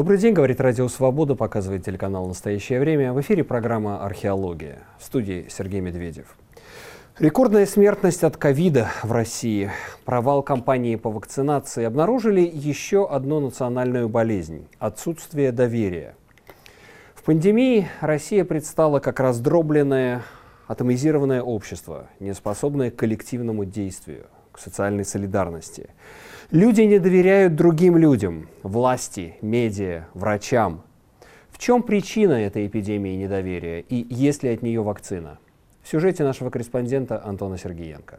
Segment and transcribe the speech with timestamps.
[0.00, 3.12] Добрый день, говорит Радио Свобода, показывает телеканал «Настоящее время».
[3.12, 4.78] В эфире программа «Археология».
[4.98, 6.38] В студии Сергей Медведев.
[7.18, 9.70] Рекордная смертность от ковида в России,
[10.06, 16.14] провал кампании по вакцинации обнаружили еще одну национальную болезнь– отсутствие доверия.
[17.14, 20.22] В пандемии Россия предстала как раздробленное,
[20.66, 25.90] атомизированное общество, неспособное к коллективному действию, к социальной солидарности–
[26.52, 30.82] Люди не доверяют другим людям, власти, медиа, врачам.
[31.48, 35.38] В чем причина этой эпидемии недоверия и есть ли от нее вакцина?
[35.80, 38.18] В сюжете нашего корреспондента Антона Сергеенко.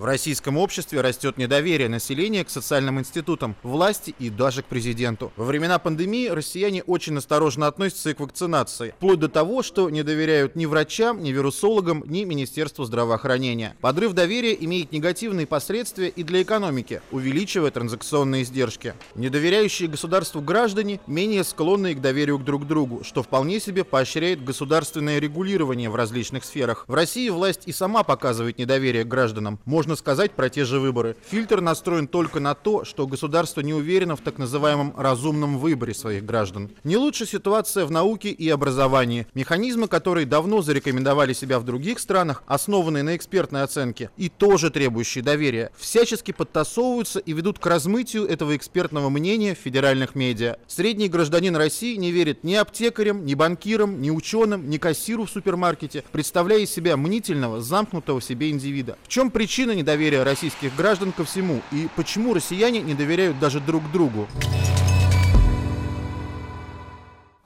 [0.00, 5.30] В российском обществе растет недоверие населения к социальным институтам, власти и даже к президенту.
[5.36, 10.56] Во времена пандемии россияне очень осторожно относятся к вакцинации, вплоть до того, что не доверяют
[10.56, 13.76] ни врачам, ни вирусологам, ни Министерству здравоохранения.
[13.82, 18.94] Подрыв доверия имеет негативные последствия и для экономики, увеличивая транзакционные издержки.
[19.16, 25.18] Недоверяющие государству граждане менее склонны к доверию к друг другу, что вполне себе поощряет государственное
[25.18, 26.86] регулирование в различных сферах.
[26.88, 29.60] В России власть и сама показывает недоверие к гражданам.
[29.66, 31.16] Можно можно сказать про те же выборы.
[31.28, 36.24] Фильтр настроен только на то, что государство не уверено в так называемом разумном выборе своих
[36.24, 36.70] граждан.
[36.84, 39.26] Не лучше ситуация в науке и образовании.
[39.34, 45.24] Механизмы, которые давно зарекомендовали себя в других странах, основанные на экспертной оценке и тоже требующие
[45.24, 50.58] доверия, всячески подтасовываются и ведут к размытию этого экспертного мнения в федеральных медиа.
[50.68, 56.04] Средний гражданин России не верит ни аптекарям, ни банкирам, ни ученым, ни кассиру в супермаркете,
[56.12, 58.96] представляя из себя мнительного, замкнутого в себе индивида.
[59.02, 63.82] В чем причина недоверия российских граждан ко всему и почему россияне не доверяют даже друг
[63.92, 64.26] другу.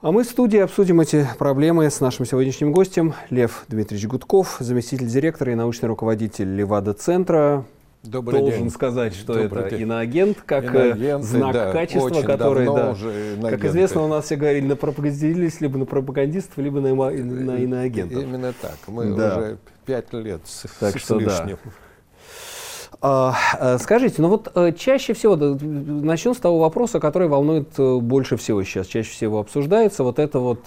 [0.01, 5.07] А мы в студии обсудим эти проблемы с нашим сегодняшним гостем Лев Дмитриевич Гудков, заместитель
[5.07, 7.65] директора и научный руководитель Левада-центра.
[8.03, 8.69] Добрый Должен день.
[8.69, 9.81] сказать, что Добрый это день.
[9.81, 14.35] иноагент, как э, Иноагенты, знак да, качества, который, да, уже как известно, у нас все
[14.35, 18.21] говорили на пропагандистов, либо на пропагандистов, либо на, на иноагентов.
[18.21, 18.77] Именно так.
[18.85, 19.37] Мы да.
[19.37, 19.57] уже
[19.87, 21.57] пять лет с, так с что, лишним.
[21.65, 21.71] Да.
[23.07, 27.97] А, э, скажите, ну вот э, чаще всего, начнем с того вопроса, который волнует э,
[27.97, 30.61] больше всего сейчас, чаще всего обсуждается, вот это вот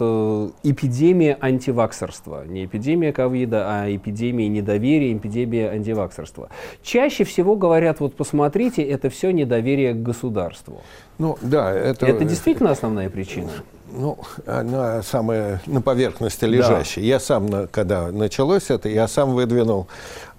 [0.62, 2.44] эпидемия антиваксерства.
[2.46, 6.48] Не эпидемия ковида, а эпидемия недоверия, эпидемия антиваксерства.
[6.80, 10.82] Чаще всего говорят, вот посмотрите, это все недоверие к государству.
[11.18, 12.06] Ну да, это...
[12.06, 13.50] Это действительно основная причина?
[13.90, 17.02] Ну, она самая на поверхности лежащая.
[17.02, 17.08] Да.
[17.08, 19.88] Я сам, когда началось это, я сам выдвинул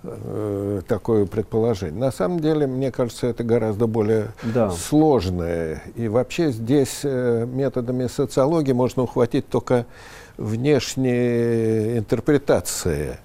[0.04, 2.00] э, такое предположение.
[2.00, 4.72] На самом деле, мне кажется, это гораздо более да.
[4.72, 5.84] сложное.
[5.96, 9.86] И вообще здесь э, методами социологии можно ухватить только
[10.38, 13.20] внешние интерпретации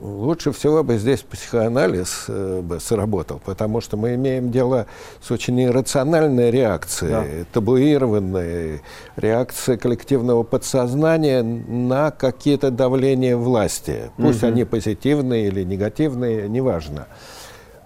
[0.00, 4.86] лучше всего бы здесь психоанализ э, бы сработал, потому что мы имеем дело
[5.20, 7.46] с очень иррациональной реакцией, да.
[7.52, 8.82] табуированной
[9.16, 14.10] реакцией коллективного подсознания на какие-то давления власти.
[14.16, 14.48] Пусть угу.
[14.48, 17.06] они позитивные или негативные, неважно.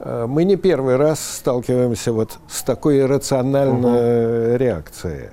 [0.01, 4.57] Э, мы не первый раз сталкиваемся вот с такой иррациональной угу.
[4.57, 5.31] реакцией.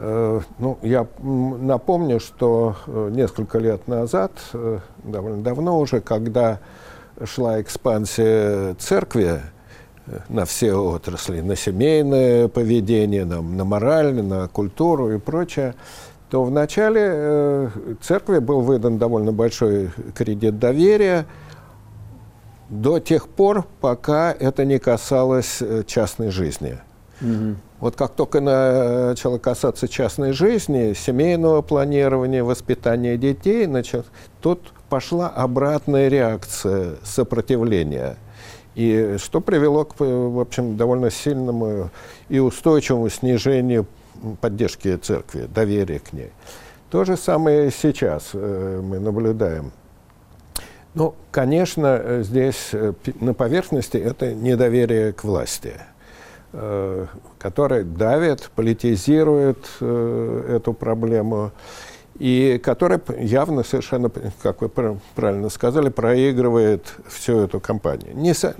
[0.00, 6.60] Э, ну, я напомню, что э, несколько лет назад, э, довольно давно уже, когда
[7.24, 9.40] шла экспансия церкви
[10.28, 15.74] на все отрасли, на семейное поведение, на, на мораль, на культуру и прочее,
[16.30, 17.70] то вначале
[18.00, 21.26] церкви был выдан довольно большой кредит доверия
[22.68, 26.78] до тех пор, пока это не касалось частной жизни.
[27.20, 27.56] Угу.
[27.80, 34.06] Вот как только начало касаться частной жизни, семейного планирования, воспитания детей, значит,
[34.40, 38.16] тут пошла обратная реакция сопротивления.
[38.74, 41.90] И что привело к, в общем, довольно сильному
[42.28, 43.86] и устойчивому снижению
[44.40, 46.30] поддержки церкви, доверия к ней.
[46.90, 49.72] То же самое сейчас э, мы наблюдаем.
[50.94, 55.97] Ну, конечно, здесь э, на поверхности это недоверие к власти– Э,
[56.50, 61.52] который давит, политизирует э, эту проблему
[62.18, 64.10] и который явно совершенно,
[64.42, 64.70] как вы
[65.14, 68.16] правильно сказали, проигрывает всю эту кампанию.
[68.16, 68.56] Не со,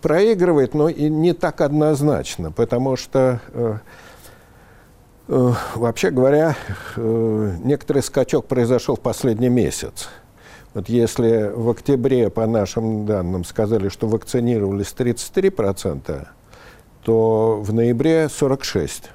[0.00, 3.76] проигрывает, но и не так однозначно, потому что э,
[5.28, 6.56] э, вообще говоря,
[6.96, 10.08] э, некоторый скачок произошел в последний месяц.
[10.74, 16.30] Вот если в октябре, по нашим данным, сказали, что вакцинировались 33 процента,
[17.04, 19.10] то в ноябре 46.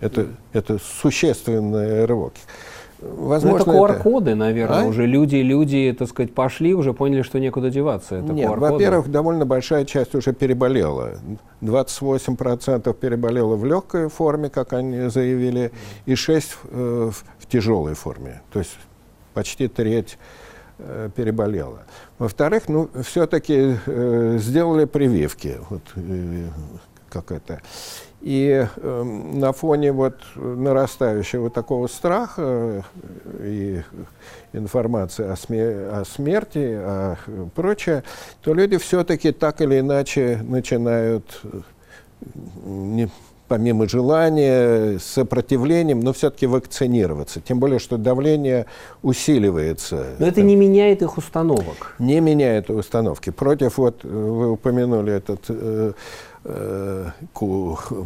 [0.00, 2.34] Это, это существенный рывок.
[3.00, 4.86] возможно, ну, это QR-коды, наверное, а?
[4.86, 8.16] уже люди, люди, так сказать, пошли, уже поняли, что некуда деваться.
[8.16, 11.14] Это Нет, во-первых, довольно большая часть уже переболела.
[11.62, 15.72] 28% переболело в легкой форме, как они заявили,
[16.04, 18.42] и 6% э, в тяжелой форме.
[18.52, 18.76] То есть
[19.32, 20.18] почти треть
[20.78, 21.84] э, переболела.
[22.18, 25.58] Во-вторых, ну, все-таки э, сделали прививки.
[25.70, 26.48] Вот, э,
[27.08, 27.60] как это.
[28.20, 32.82] И э, на фоне вот нарастающего такого страха э,
[33.42, 33.82] и
[34.52, 37.16] информации о, смер о смерти, о
[37.54, 38.02] прочее,
[38.40, 41.60] то люди все-таки так или иначе начинают э,
[42.64, 43.10] не,
[43.48, 47.40] помимо желания, сопротивлением, но все-таки вакцинироваться.
[47.40, 48.66] Тем более, что давление
[49.02, 50.16] усиливается.
[50.18, 51.94] Но это не меняет их установок.
[51.98, 53.30] Не меняет установки.
[53.30, 55.92] Против, вот вы упомянули этот э, э,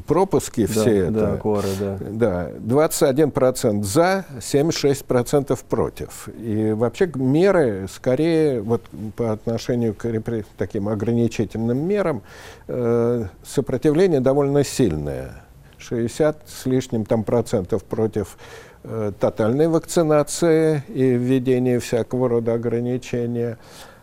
[0.07, 1.11] пропуски да, все это.
[1.11, 1.99] Да, коры, да.
[2.01, 6.29] Да, 21% за, 76% против.
[6.39, 8.83] И вообще меры скорее вот
[9.17, 10.09] по отношению к
[10.57, 12.23] таким ограничительным мерам
[12.69, 15.43] э, сопротивление довольно сильное.
[15.79, 18.37] 60 с лишним там процентов против
[18.85, 23.59] э, тотальной вакцинации и введения всякого рода ограничения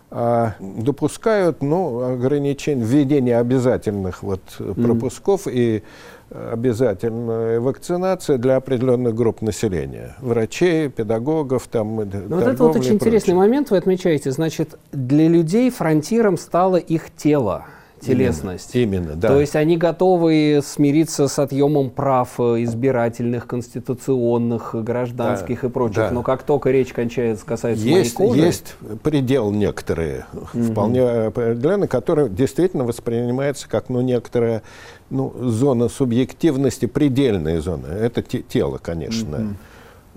[0.10, 5.52] допускают ну, ограничение, введение обязательных вот, пропусков mm.
[5.54, 5.84] и
[6.30, 10.16] обязательная вакцинация для определенных групп населения.
[10.20, 14.32] Врачей, педагогов, там, Но ну, вот это вот очень интересный момент вы отмечаете.
[14.32, 17.66] Значит, для людей фронтиром стало их тело
[18.00, 18.76] телесность.
[18.76, 19.28] Именно, именно да.
[19.30, 25.98] То есть они готовы смириться с отъемом прав э, избирательных, конституционных, гражданских да, и прочих.
[25.98, 26.12] Да.
[26.12, 28.42] Но как только речь кончается, касается есть, моей кожи...
[28.42, 30.64] Есть предел некоторые, угу.
[30.64, 34.62] вполне определенный, который действительно воспринимается как ну, некоторая
[35.10, 37.88] ну, зона субъективности, предельная зона.
[37.88, 39.38] Это тело, конечно.
[39.38, 39.48] Угу.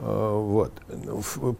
[0.02, 0.72] Вот.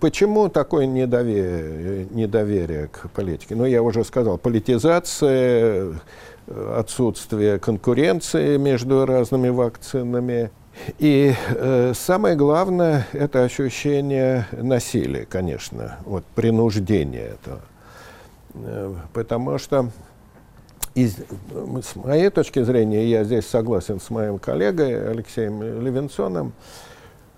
[0.01, 3.55] Почему такое недоверие, недоверие к политике?
[3.55, 6.01] Ну, я уже сказал, политизация,
[6.47, 10.51] отсутствие конкуренции между разными вакцинами.
[10.99, 17.61] И э, самое главное– это ощущение насилия, конечно, вот, принуждения этого.
[18.55, 19.91] Э, потому что
[20.95, 26.55] из, с моей точки зрения, я здесь согласен с моим коллегой Алексеем Левинсоном, Э,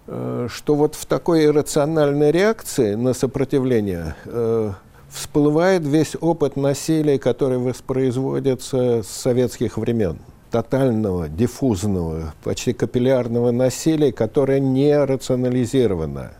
[0.06, 4.72] что вот в такой иррациональной реакции на сопротивление э,
[5.08, 10.18] всплывает весь опыт насилия, который воспроизводится с советских времен.
[10.50, 16.32] Тотального, диффузного, почти капиллярного насилия, которое не рационализировано.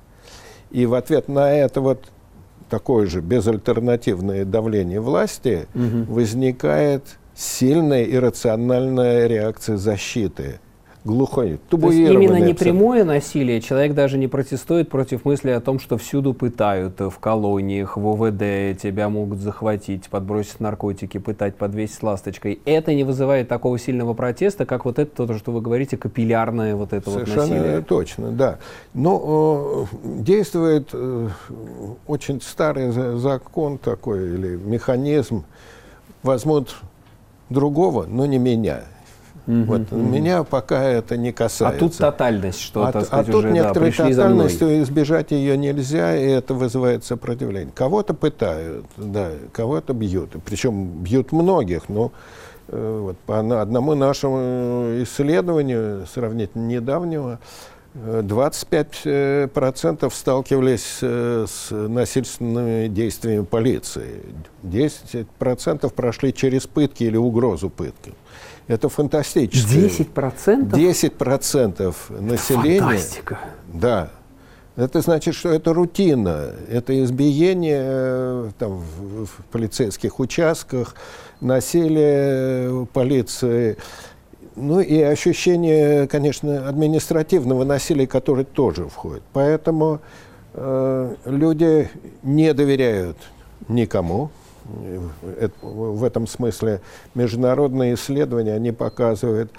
[0.70, 2.04] И в ответ на это вот
[2.68, 6.12] такое же безальтернативное давление власти угу.
[6.12, 7.04] возникает
[7.34, 10.58] сильная иррациональная реакция защиты–
[11.04, 12.24] глухой, табуированный.
[12.24, 17.00] именно не прямое насилие, человек даже не протестует против мысли о том, что всюду пытают,
[17.00, 22.60] в колониях, в ОВД, тебя могут захватить, подбросить наркотики, пытать, подвесить ласточкой.
[22.64, 26.92] Это не вызывает такого сильного протеста, как вот это, то, что вы говорите, капиллярное вот
[26.92, 27.82] это Совершенно вот насилие.
[27.82, 28.58] точно, да.
[28.94, 31.28] Но э, действует э,
[32.06, 35.44] очень старый закон такой, или механизм,
[36.22, 36.76] возьмут
[37.50, 38.82] другого, но не меня.
[39.46, 39.80] Угу, вот.
[39.90, 40.00] угу.
[40.00, 41.76] Меня пока это не касается.
[41.76, 45.56] А тут тотальность, что, а, так сказать, а тут уже, некоторая да, тотальность, избежать ее
[45.56, 47.72] нельзя, и это вызывает сопротивление.
[47.74, 50.30] Кого-то пытают, да, кого-то бьют.
[50.44, 52.12] Причем бьют многих, но
[52.68, 57.40] э, вот, по одному нашему исследованию, сравнительно недавнего,
[57.94, 64.22] 25% э, сталкивались э, с насильственными действиями полиции.
[64.62, 68.14] 10% прошли через пытки или угрозу пытки.
[68.72, 70.06] Это фантастически.
[70.14, 70.70] 10%?
[70.70, 72.80] 10% населения.
[72.80, 73.38] Фантастика.
[73.72, 74.10] Да.
[74.76, 80.94] Это значит, что это рутина, это избиение э, там, в, в полицейских участках,
[81.42, 83.76] насилие полиции,
[84.56, 89.22] ну и ощущение, конечно, административного насилия, которое тоже входит.
[89.34, 90.00] Поэтому
[90.54, 91.90] э, люди
[92.22, 93.18] не доверяют
[93.68, 94.30] никому,
[94.64, 96.80] в этом смысле
[97.14, 99.50] международные исследования, они показывают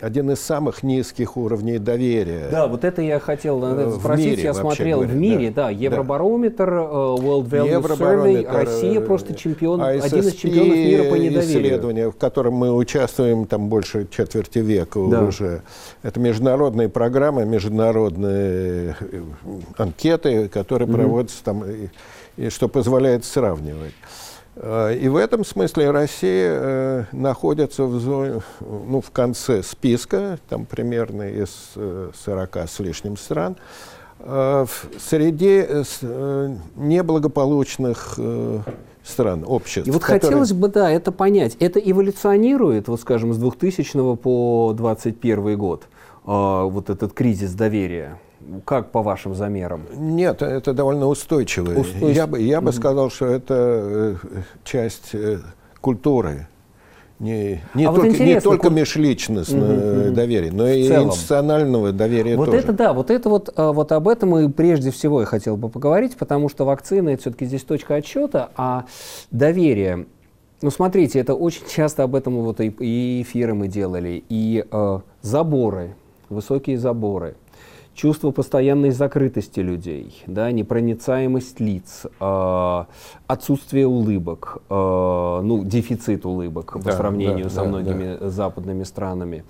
[0.00, 2.48] один из самых низких уровней доверия.
[2.50, 4.26] Да, вот это я хотел э, спросить.
[4.26, 6.76] Мире, я смотрел говоря, в мире, да, да Евробарометр, да.
[6.76, 11.40] World Value Survey, Россия э, просто чемпион, ISSP один из чемпионов мира по недоверию.
[11.40, 15.22] исследование, в котором мы участвуем там больше четверти века да.
[15.22, 15.62] уже.
[16.02, 19.22] Это международные программы, международные э,
[19.78, 20.96] анкеты, которые угу.
[20.96, 21.88] проводятся там, и,
[22.36, 23.94] и что позволяет сравнивать.
[24.56, 30.64] Э, и в этом смысле Россия э, находится в, зоне, ну, в конце списка, там
[30.64, 31.50] примерно из
[32.24, 33.56] 40 э, с лишним стран.
[34.18, 35.66] среди
[36.76, 38.18] неблагополучных
[39.02, 39.88] стран, обществ.
[39.88, 40.20] И вот которые...
[40.20, 41.56] хотелось бы, да, это понять.
[41.60, 45.88] Это эволюционирует, вот скажем, с 2000 по 2021 год,
[46.24, 48.18] вот этот кризис доверия?
[48.64, 49.82] Как по вашим замерам?
[49.94, 51.80] Нет, это довольно устойчивый.
[51.80, 52.16] Устойчив...
[52.16, 54.18] Я, бы, я бы сказал, что это
[54.64, 55.12] часть
[55.80, 56.46] культуры
[57.20, 62.46] не, не, а только, вот не только межличностное угу, доверие, но и институционального доверия вот
[62.46, 62.58] тоже.
[62.58, 65.68] это да, вот это вот, а, вот об этом и прежде всего я хотел бы
[65.68, 68.86] поговорить, потому что вакцины это все-таки здесь точка отсчета, а
[69.30, 70.06] доверие,
[70.60, 75.00] ну смотрите, это очень часто об этом вот и, и эфиры мы делали, и э,
[75.22, 75.94] заборы,
[76.28, 77.36] высокие заборы,
[77.94, 82.84] чувство постоянной закрытости людей, да, непроницаемость лиц, э,
[83.26, 88.28] отсутствие улыбок, э, ну, дефицит улыбок да, по сравнению да, со да, многими да.
[88.30, 89.44] западными странами.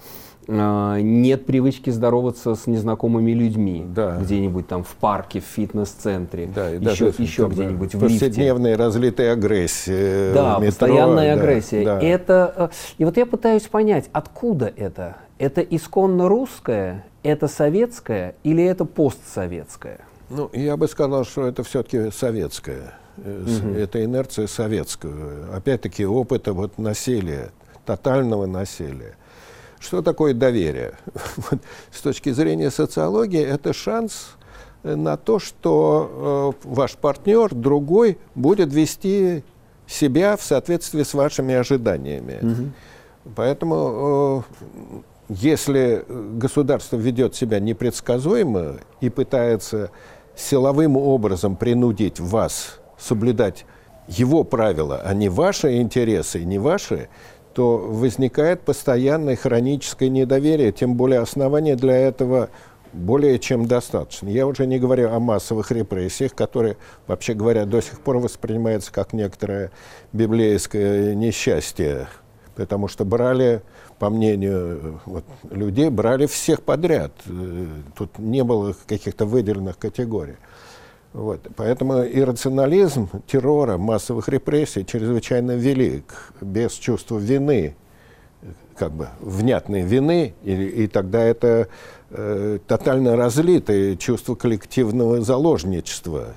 [0.46, 4.18] Э, нет привычки здороваться с незнакомыми людьми да.
[4.20, 8.26] где-нибудь там в парке, в фитнес-центре, да, еще, еще где-нибудь в лифте.
[8.26, 10.34] Повседневная разлитая агрессия.
[10.34, 11.84] Да, метро, постоянная да, агрессия.
[11.84, 12.00] Да.
[12.00, 15.16] Это, э, и вот я пытаюсь понять, откуда это?
[15.38, 20.00] Это исконно русское это советское или это постсоветское?
[20.30, 22.94] Ну, я бы сказал, что это все-таки советское.
[23.16, 23.74] Угу.
[23.76, 25.54] Это инерция советского.
[25.56, 27.50] Опять-таки опыта вот насилия,
[27.84, 29.16] тотального насилия.
[29.80, 30.94] Что такое доверие?
[31.36, 34.36] Вот, с точки зрения социологии, это шанс
[34.82, 39.44] э, на то, что э, ваш партнер, другой, будет вести
[39.86, 42.38] себя в соответствии с вашими ожиданиями.
[42.42, 43.32] Угу.
[43.36, 44.44] Поэтому
[44.90, 49.90] э, если государство ведет себя непредсказуемо и пытается
[50.36, 53.64] силовым образом принудить вас соблюдать
[54.08, 57.08] его правила, а не ваши интересы, не ваши,
[57.54, 62.50] то возникает постоянное хроническое недоверие, тем более основания для этого
[62.92, 64.28] более чем достаточно.
[64.28, 66.76] Я уже не говорю о массовых репрессиях, которые,
[67.06, 69.72] вообще говоря, до сих пор воспринимаются как некоторое
[70.12, 72.08] библейское несчастье,
[72.54, 73.62] потому что брали
[73.98, 77.12] по мнению вот, людей, брали всех подряд.
[77.26, 80.36] Э, тут не было каких-то выделенных категорий.
[81.12, 81.46] Вот.
[81.56, 86.32] Поэтому иррационализм террора, массовых репрессий чрезвычайно велик.
[86.40, 87.76] Без чувства вины,
[88.76, 91.68] как бы внятной вины, и, и тогда это
[92.10, 96.34] э, тотально разлитое чувство коллективного заложничества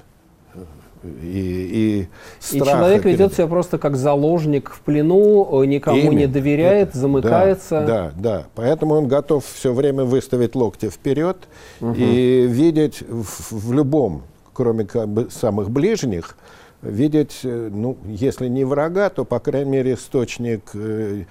[1.21, 2.07] и,
[2.51, 3.19] и И человек перед...
[3.19, 6.19] ведет себя просто как заложник в плену, э, никому Именно.
[6.19, 7.85] не доверяет, Это, замыкается.
[7.85, 8.45] Да, да, да.
[8.55, 11.37] Поэтому он готов все время выставить локти вперед
[11.81, 11.93] угу.
[11.95, 14.23] и видеть в, в любом,
[14.53, 16.37] кроме как бы самых ближних,
[16.81, 21.23] видеть, э, ну, если не врага, то, по крайней мере, источник э,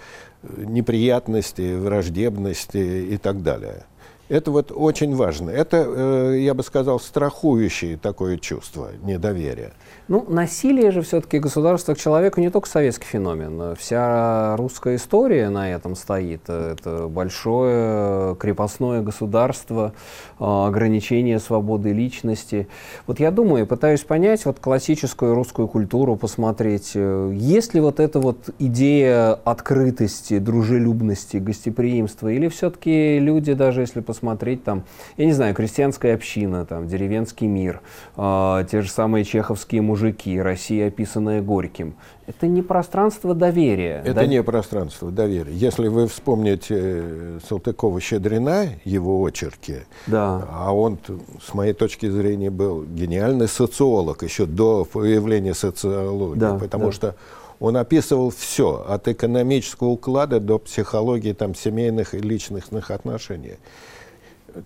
[0.57, 3.85] неприятности, враждебности и так далее.
[4.29, 5.51] Это вот очень важно.
[5.51, 9.73] Это, э, я бы сказал, страхующее такое чувство недоверия.
[10.09, 13.75] Ну, насилие же все-таки государство к человеку не только советский феномен.
[13.75, 16.49] Вся русская история на этом стоит.
[16.49, 19.95] Это большое крепостное государство,
[20.39, 22.69] а, ограничение свободы личности.
[23.09, 28.51] Вот я думаю, пытаюсь понять вот классическую русскую культуру, посмотреть, есть ли вот эта вот
[28.61, 34.85] идея открытости, дружелюбности, гостеприимства, или все-таки люди, даже если посмотреть там,
[35.17, 37.81] я не знаю, крестьянская община, там, деревенский мир,
[38.17, 41.95] э, те же самые чеховские мужики, мужики, Россия, описанная Горьким.
[42.27, 44.03] Это не пространство доверия.
[44.05, 44.27] Это да?
[44.27, 45.53] не пространство доверия.
[45.53, 50.47] Если вы вспомните э, Салтыкова-Щедрина, его очерки, да.
[50.51, 50.99] а он,
[51.43, 56.93] с моей точки зрения, был гениальный социолог еще до появления социологии, да, потому да.
[56.93, 57.15] что
[57.59, 63.57] он описывал все, от экономического уклада до психологии там, семейных и личностных отношений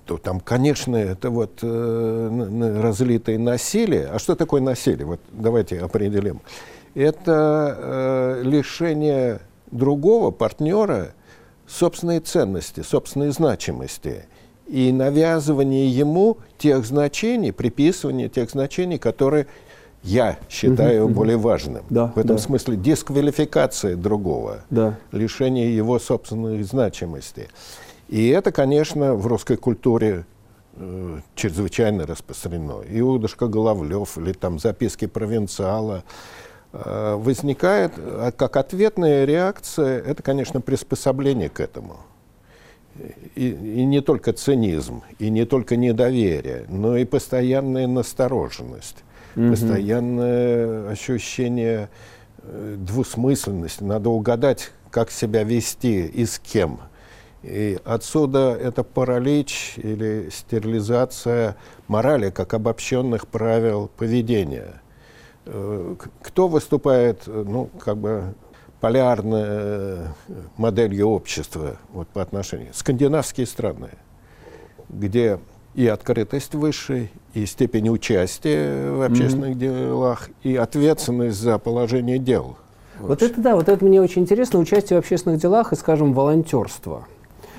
[0.05, 4.07] то там, конечно, это вот э, разлитое насилие.
[4.07, 5.07] А что такое насилие?
[5.07, 6.41] Вот давайте определим.
[6.95, 11.13] Это э, лишение другого партнера
[11.67, 14.25] собственной ценности, собственной значимости
[14.67, 19.47] и навязывание ему тех значений, приписывание тех значений, которые
[20.03, 21.85] я считаю угу, более важным.
[21.91, 22.43] Да, в этом да.
[22.43, 24.99] смысле дисквалификация другого, да.
[25.13, 27.49] лишение его собственной значимости.
[28.11, 30.27] И это, конечно, в русской культуре
[30.75, 32.83] э, чрезвычайно распространено.
[32.89, 36.03] Иудушка Головлев или там записки провинциала
[36.73, 41.99] э, возникает э, как ответная реакция, это, конечно, приспособление к этому.
[43.37, 49.05] И, и не только цинизм, и не только недоверие, но и постоянная настороженность,
[49.37, 49.51] mm-hmm.
[49.53, 51.89] постоянное ощущение
[52.39, 53.85] э, двусмысленности.
[53.85, 56.81] Надо угадать, как себя вести и с кем–
[57.43, 61.57] И отсюда это паралич или стерилизация
[61.89, 64.83] морали как обобщенных правил поведения.
[65.47, 68.35] Э, кто выступает, ну, как бы
[68.81, 70.09] полярной
[70.57, 72.75] моделью общества вот, по отношению?
[72.75, 73.91] Скандинавские страны,
[74.89, 75.39] где
[75.75, 79.87] и открытость выше, и степень участия в общественных mm-hmm.
[79.87, 82.57] делах, и ответственность за положение дел.
[82.99, 87.07] Вот это да, вот это мне очень интересно, участие в общественных делах и, скажем, волонтерство.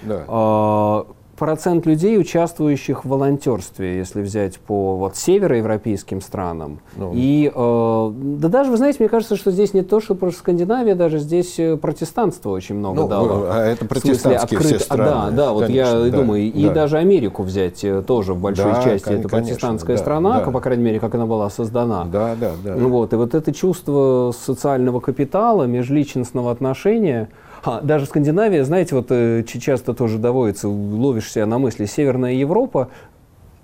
[0.03, 0.23] Да.
[0.27, 1.05] А,
[1.41, 6.81] процент людей, участвующих в волонтерстве, если взять по вот североевропейским странам.
[6.95, 7.13] Ну.
[7.15, 10.93] И э, да даже, вы знаете, мне кажется, что здесь не то, что про Скандинавия,
[10.93, 13.47] даже здесь э, протестанство очень много ну, дало.
[13.49, 14.65] А это протестантские открыт...
[14.65, 15.31] все страны.
[15.31, 16.59] Да, да, вот конечно, я да, думаю, да.
[16.59, 20.51] и даже Америку взять э, тоже в большой да, части это протестантская да, страна, да.
[20.51, 22.05] по крайней мере, как она была создана.
[22.05, 22.75] Да, да, да.
[22.75, 27.29] Вот, и вот это чувство социального капитала, межличностного отношения,
[27.63, 32.89] а, даже Скандинавия, знаете, вот э, часто тоже доводится, ловишь себя на мысли, Северная Европа,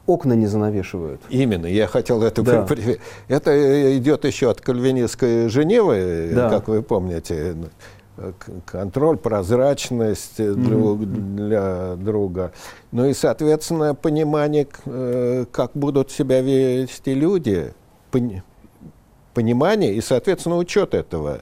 [0.06, 1.22] окна не занавешивают.
[1.30, 2.68] Именно, я хотел это да.
[3.28, 6.50] Это э, идет еще от кальвинистской Женевы, да.
[6.50, 7.56] как вы помните.
[8.66, 11.36] Контроль, прозрачность mm-hmm.
[11.36, 12.52] для друга.
[12.92, 17.74] Ну и, соответственно, понимание, э, как будут себя вести люди,
[19.36, 21.42] понимание и, соответственно, учет этого.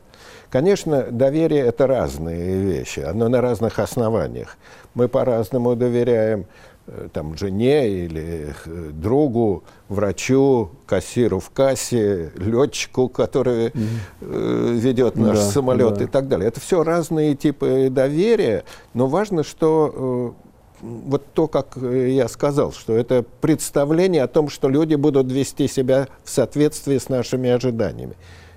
[0.55, 4.55] Конечно, доверие– это разные вещи, оно на разных основаниях.
[4.93, 6.45] Мы по-разному доверяем
[6.87, 14.77] э, там, жене или э, другу, врачу, кассиру в кассе, летчику, который mm-hmm.
[14.77, 16.05] ведет наш да, самолет да.
[16.05, 16.47] и так далее.
[16.47, 20.35] Это все разные типы доверия, но важно, что
[20.79, 26.07] вот то, как я сказал, что это представление о том, что люди будут вести себя
[26.23, 28.15] в соответствии с нашими ожиданиями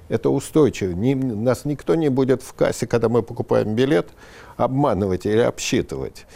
[0.09, 0.93] это устойчиво.
[0.93, 4.09] Ни, нас никто не будет в кассе, когда мы покупаем билет,
[4.57, 6.27] обманывать или обсчитывать.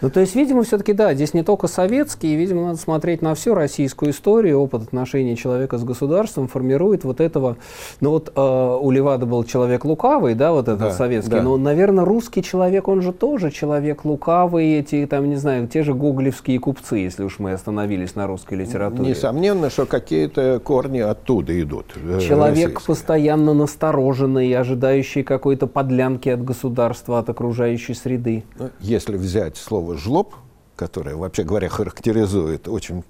[0.00, 3.54] Ну, то есть, видимо, все-таки, да, здесь не только советские, видимо, надо смотреть на всю
[3.54, 7.56] российскую историю, опыт отношений человека с государством формирует вот этого,
[8.00, 11.42] ну вот э, у Левада был человек лукавый, да, вот этот да, советский, да.
[11.42, 15.94] но, наверное, русский человек, он же тоже человек лукавый, эти, там, не знаю, те же
[15.94, 19.10] гоголевские купцы, если уж мы остановились на русской литературе.
[19.10, 21.86] Несомненно, что какие-то корни оттуда идут.
[21.96, 22.86] Э, человек российские.
[22.86, 28.44] постоянно настороженный, ожидающий какой-то подлянки от государства, от окружающей среды.
[28.58, 30.34] Ну, если взять слово слово «жлоб»,
[30.74, 33.04] которое, вообще говоря, характеризует очень,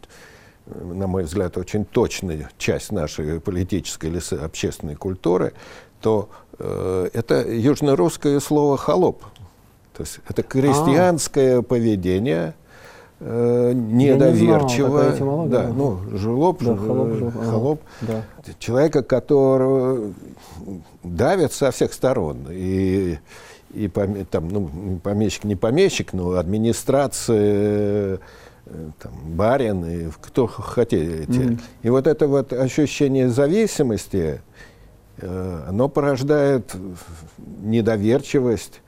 [0.67, 5.53] на мой взгляд, очень точную часть нашей политической или общественной культуры,
[6.01, 9.23] то э, это южно-русское слово «холоп».
[9.97, 11.63] То есть это крестьянское а.
[11.63, 12.55] поведение,
[13.21, 15.11] э, недоверчиво.
[15.11, 17.81] Не знал, да, ну, жлоб, да, холоп, жлоб, холоп.
[18.01, 18.25] Да.
[18.59, 20.13] Человека, которого
[21.05, 22.47] давят со всех сторон.
[22.51, 23.19] И
[23.77, 28.19] и там, ну, помещик не помещик, но администрация,
[28.67, 31.25] э, там, барин, и кто хотите.
[31.25, 31.61] Mm-hmm.
[31.83, 34.41] И вот это вот ощущение зависимости,
[35.19, 36.75] э, оно порождает
[37.63, 38.81] недоверчивость,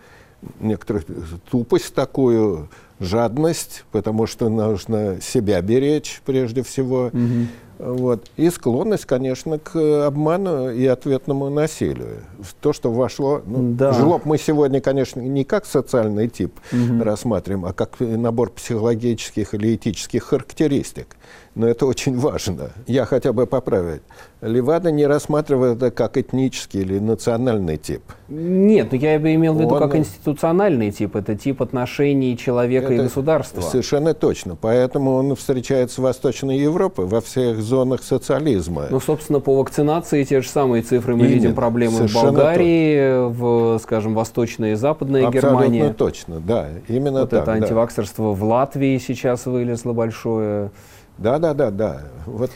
[0.61, 1.05] некоторую
[1.51, 2.69] тупость такую,
[3.01, 7.09] жадность, потому что нужно себя беречь прежде всего.
[7.09, 7.47] Mm-hmm.
[7.79, 8.29] Вот.
[8.37, 12.25] И склонность, конечно, к обману и ответному насилию.
[12.61, 13.41] То, что вошло...
[13.47, 13.93] Ну, да.
[13.93, 17.03] Жлоб мы сегодня, конечно, не как социальный тип угу.
[17.05, 21.17] рассматриваем, а как набор психологических или этических характеристик
[21.59, 22.71] но это очень важно.
[22.87, 24.03] Я хотя бы поправить.
[24.41, 28.03] Левада не рассматривает это как этнический или национальный тип.
[28.29, 29.83] Нет, я бы имел в виду Он...
[29.83, 31.17] как институциональный тип.
[31.17, 33.61] Это тип отношений человека это и государства.
[33.61, 34.55] Совершенно точно.
[34.55, 38.87] Поэтому он встречается в Восточной Европе, во всех зонах социализма.
[38.91, 41.35] Ну, собственно, по вакцинации те же самые цифры мы Именно.
[41.35, 45.81] видим проблемы Совершенно в Болгарии, в, скажем, Восточная и Западная Абсолютно Германия.
[45.81, 46.69] Абсолютно точно, да.
[46.87, 47.43] Именно вот так.
[47.43, 48.41] это антиваксерство да.
[48.41, 50.71] в Латвии сейчас вылезло большое.
[51.19, 52.01] Да, да, да, да.
[52.27, 52.51] Вот.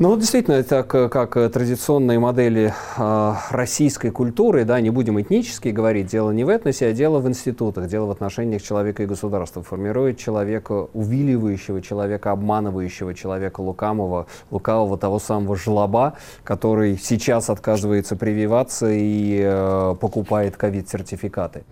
[0.00, 5.68] Ну вот действительно, это как, как традиционные модели э, российской культуры, да, не будем этнически
[5.68, 9.62] говорить, дело не в этносе, а дело в институтах, дело в отношениях человека и государства.
[9.62, 18.90] Формирует человека увиливающего, человека обманывающего, человека лукавого, лукавого того самого жлоба, который сейчас отказывается прививаться
[18.90, 21.62] и э, покупает ковид-сертификаты.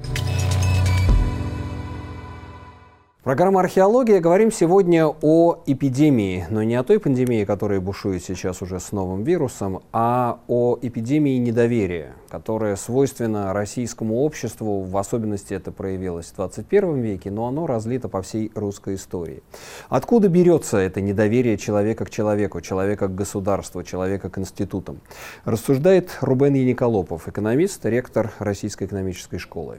[3.23, 4.19] Программа «Археология».
[4.19, 9.23] Говорим сегодня о эпидемии, но не о той пандемии, которая бушует сейчас уже с новым
[9.23, 17.01] вирусом, а о эпидемии недоверия, которая свойственна российскому обществу, в особенности это проявилось в 21
[17.01, 19.45] веке, но оно разлито по всей русской истории.
[19.89, 25.01] Откуда берется это недоверие человека к человеку, человека к государству, человека к институтам?
[25.45, 29.79] Рассуждает Рубен Яниколопов, экономист, ректор Российской экономической школы.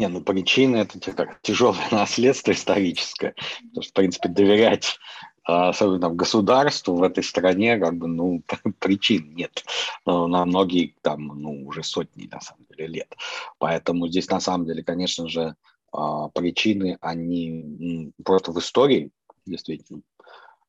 [0.00, 3.34] Не, ну причины это как тяжелое наследство историческое.
[3.68, 4.98] Потому что, в принципе, доверять
[5.44, 8.42] а, особенно в государству в этой стране как бы ну
[8.78, 9.62] причин нет.
[10.06, 13.14] На многие там ну уже сотни на самом деле лет.
[13.58, 15.54] Поэтому здесь на самом деле конечно же
[15.92, 19.10] а, причины они просто в истории
[19.44, 20.00] действительно.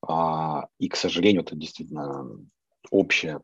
[0.06, 2.28] А, и к сожалению это действительно
[2.90, 3.40] общая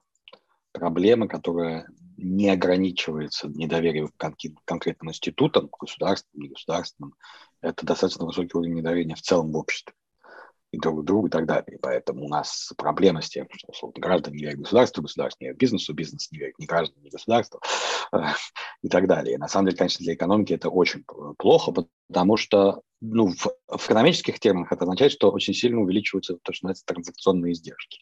[0.74, 4.34] проблема которая не ограничивается недоверием к
[4.66, 7.14] конкретным институтам государственным негосударственным
[7.62, 9.94] это достаточно высокий уровень недоверия в целом в обществе
[10.72, 11.80] и друг другу и так далее.
[11.82, 15.60] Поэтому у нас проблема с тем, что условно, граждане не верят государству, государство не верит
[15.60, 17.62] бизнесу, бизнес не верит ни гражданам, ни государству
[18.12, 18.18] э,
[18.82, 19.38] и так далее.
[19.38, 21.06] На самом деле, конечно, для экономики это очень
[21.38, 21.72] плохо,
[22.08, 26.66] потому что ну, в, в экономических терминах это означает, что очень сильно увеличиваются то, что
[26.66, 28.00] называется транзакционные издержки.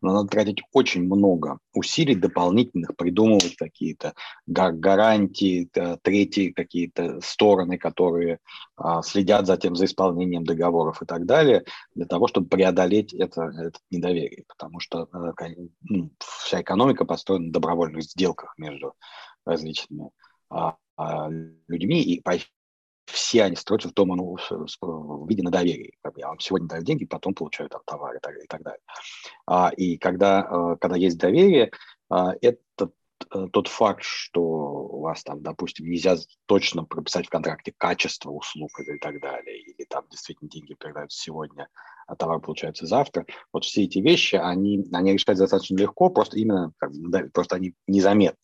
[0.00, 4.14] Но надо тратить очень много усилий дополнительных, придумывать какие-то
[4.46, 5.70] гарантии,
[6.02, 8.38] третьи какие-то стороны, которые
[8.76, 13.42] а, следят за тем, за исполнением договоров и так далее, для того, чтобы преодолеть это,
[13.42, 14.44] это недоверие.
[14.48, 15.32] Потому что а,
[15.82, 18.94] ну, вся экономика построена на добровольных сделках между
[19.44, 20.10] различными
[20.48, 21.28] а, а
[21.68, 22.32] людьми, и по
[23.10, 24.36] все они строятся в том ну,
[24.80, 25.94] в виде на доверии.
[26.02, 28.62] Как бы я вам сегодня даю деньги, потом получаю там товар и так, и так
[28.62, 28.80] далее.
[29.46, 31.70] А, и когда, э, когда есть доверие,
[32.08, 32.90] а, это
[33.34, 38.70] э, тот факт, что у вас там, допустим, нельзя точно прописать в контракте качество услуг
[38.80, 41.68] и так далее, или там действительно деньги передаются сегодня,
[42.06, 43.26] а товар получается завтра.
[43.52, 46.92] Вот все эти вещи, они, они решать достаточно легко, просто именно, как,
[47.32, 48.38] просто они незаметны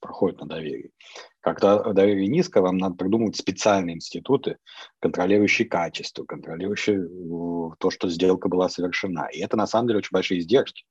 [0.00, 0.90] проходят на доверии.
[1.40, 4.58] Когда доверие низко, вам надо придумывать специальные институты,
[5.00, 9.28] контролирующие качество, контролирующие э, то, что сделка была совершена.
[9.28, 10.84] И это на самом деле очень большие издержки,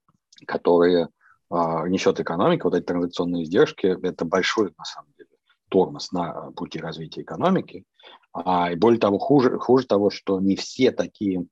[0.45, 1.09] которые
[1.49, 2.65] а, несет экономика.
[2.65, 5.29] Вот эти транзакционные издержки– это большой, на самом деле,
[5.69, 7.83] тормоз на пути развития экономики.
[8.33, 11.45] А, и более того, хуже, хуже того, что не все такие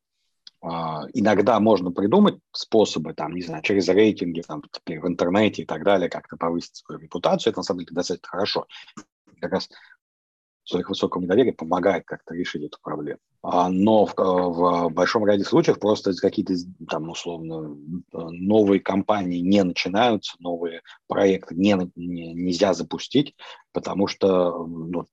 [1.14, 6.10] иногда можно придумать способы, там, не знаю, через рейтинги, там, в интернете и так далее,
[6.10, 7.52] как-то повысить свою репутацию.
[7.52, 8.66] Это на самом деле достаточно хорошо.
[9.40, 9.70] Как раз
[10.66, 13.20] человек высокого недоверия помогает как-то решить эту проблему.
[13.42, 16.56] А, но в, в большом ряде случаев просто какие-то
[16.90, 17.78] там условно
[18.12, 23.36] новые компании не начинаются, новые проекты не, не, нельзя запустить,
[23.72, 25.06] потому что ну,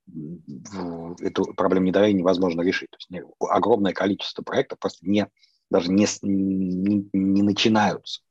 [1.19, 2.89] эту проблему недоверия невозможно решить.
[2.89, 5.27] То есть огромное количество проектов просто не,
[5.69, 8.21] даже не, не, не начинаются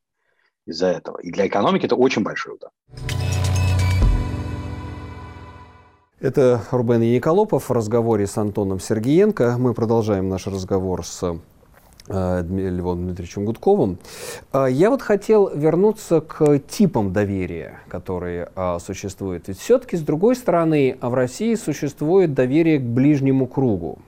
[0.67, 1.19] из-за этого.
[1.19, 2.71] И для экономики это очень большой удар.
[6.23, 9.57] Это Рубен Яниколопов в разговоре с Антоном Сергеенко.
[9.59, 11.37] Мы продолжаем наш разговор с
[12.07, 13.99] э, Львом Дмитриевичем Гудковым.
[14.53, 19.49] Э, я вот хотел вернуться к типам доверия, которые э, существуют.
[19.49, 23.99] Ведь все-таки, с другой стороны, в России существует доверие к ближнему кругу.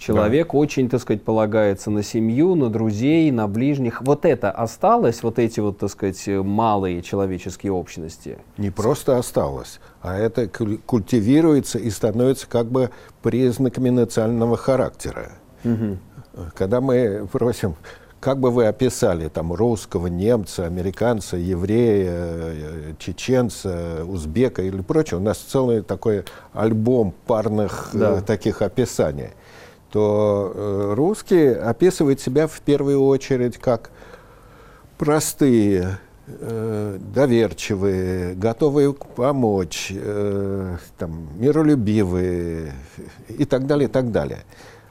[0.00, 0.58] Человек да.
[0.58, 4.00] очень, так сказать, полагается на семью, на друзей, на ближних.
[4.00, 8.38] Вот это осталось, вот эти вот, так сказать, малые человеческие общности?
[8.56, 12.88] Не просто осталось, а это культивируется и становится как бы
[13.20, 15.32] признаками национального характера.
[15.64, 15.98] Угу.
[16.54, 17.76] Когда мы просим,
[18.20, 25.22] как бы вы описали там русского, немца, американца, еврея, э, чеченца, узбека или прочее, у
[25.22, 28.18] нас целый такой альбом парных да.
[28.18, 29.32] э, таких описаний
[29.90, 33.90] то э, русские описывают себя в первую очередь как
[34.98, 42.72] простые, э, доверчивые, готовые помочь, э, там, миролюбивые
[43.28, 44.44] и так далее, и так далее.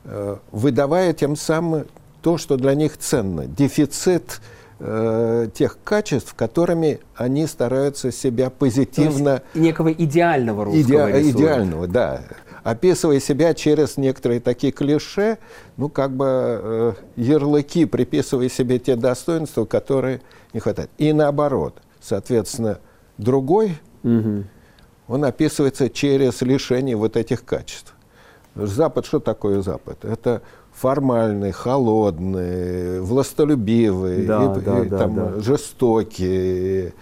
[0.03, 1.85] Э, выдавая тем самым
[2.21, 4.41] то, что для них ценно, дефицит
[4.79, 9.37] э, тех качеств, которыми они стараются себя позитивно...
[9.37, 12.23] То есть некого идеального русского иде, Идеального, да
[12.63, 15.37] описывая себя через некоторые такие клише,
[15.77, 20.21] ну, как бы э, ярлыки, приписывая себе те достоинства, которые
[20.53, 20.89] не хватает.
[20.97, 22.79] И наоборот, соответственно,
[23.17, 24.43] другой, угу.
[25.07, 27.93] он описывается через лишение вот этих качеств.
[28.55, 30.03] Запад, что такое Запад?
[30.03, 30.41] Это
[30.73, 35.39] формальный, холодный, властолюбивый, да, и, да, и, да, там, да.
[35.39, 36.93] жестокий,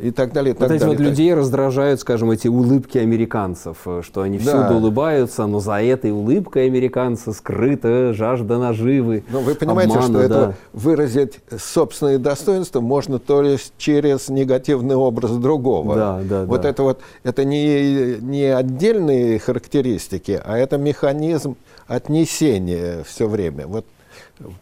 [0.00, 0.54] и так далее.
[0.54, 4.58] И так вот эти вот людей раздражают, скажем, эти улыбки американцев, э, что они всюду
[4.68, 4.76] да.
[4.76, 9.24] улыбаются, но за этой улыбкой американца скрыта жажда наживы.
[9.30, 10.24] Но вы понимаете, обмана, что да.
[10.24, 15.94] это выразить собственные достоинства можно только через негативный образ другого.
[15.94, 16.68] Да, да, вот да.
[16.68, 23.66] это вот, это не, не отдельные характеристики, а это механизм отнесения все время.
[23.66, 23.84] Вот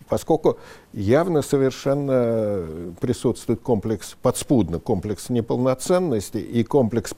[0.08, 0.58] Поскольку
[0.92, 2.66] явно совершенно
[3.00, 7.14] присутствует комплекс, подспудно комплекс неполноценности и комплекс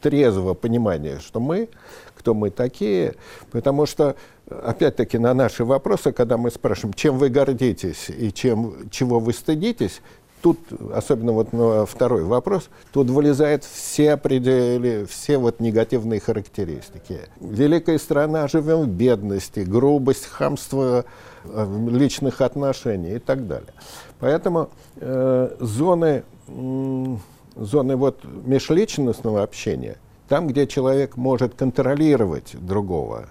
[0.00, 1.68] трезвого понимания, что мы,
[2.14, 3.14] кто мы такие,
[3.50, 4.16] потому что,
[4.48, 10.02] опять-таки, на наши вопросы, когда мы спрашиваем, чем вы гордитесь и чем, чего вы стыдитесь,
[10.44, 10.58] тут,
[10.92, 17.20] особенно вот на второй вопрос, тут вылезают все пределы, все вот негативные характеристики.
[17.40, 21.06] Великая страна, живем в бедности, грубость, хамство
[21.44, 23.72] э, личных отношений и так далее.
[24.20, 27.16] Поэтому э, зоны, э,
[27.56, 29.96] зоны вот межличностного общения,
[30.28, 33.30] там, где человек может контролировать другого,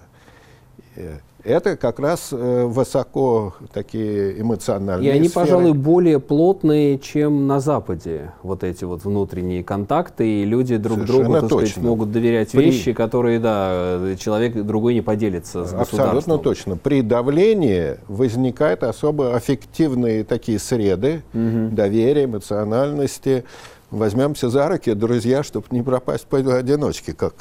[0.96, 5.44] э, это как раз э, высоко такие эмоциональные И они, сферы.
[5.46, 11.22] пожалуй, более плотные, чем на Западе, вот эти вот внутренние контакты, и люди друг Совершенно
[11.24, 11.66] другу, так точно.
[11.68, 16.76] сказать, могут доверять При- вещи, которые, да, человек другой не поделится с Абсолютно точно.
[16.76, 23.44] При давлении возникают особо аффективные такие среды доверия, эмоциональности.
[23.94, 27.34] Возьмемся за руки, друзья, чтобы не пропасть по одиночке, как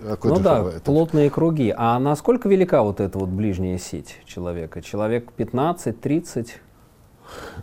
[0.00, 0.70] Ну Акуджава.
[0.70, 1.74] да, Это- плотные круги.
[1.76, 4.80] А насколько велика вот эта вот ближняя сеть человека?
[4.80, 6.48] Человек 15-30?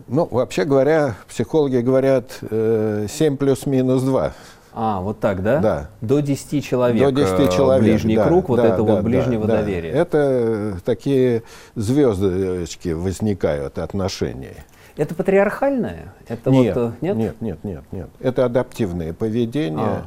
[0.06, 4.32] Ну, вообще говоря, психологи говорят э, 7 плюс-минус 2.
[4.74, 5.58] А, вот так, да?
[5.58, 5.90] Да.
[6.00, 7.02] До 10 человек.
[7.02, 7.82] До 10 э, человек.
[7.82, 9.62] Ближний да, круг вот да, этого да, вот ближнего да, да.
[9.62, 9.90] доверия.
[9.90, 11.42] Это такие
[11.74, 14.54] звездочки возникают отношений.
[14.96, 16.14] Это патриархальное?
[16.26, 17.16] Это нет, вот, э, нет?
[17.16, 18.08] нет, нет, нет, нет.
[18.20, 20.06] Это адаптивное поведение, А.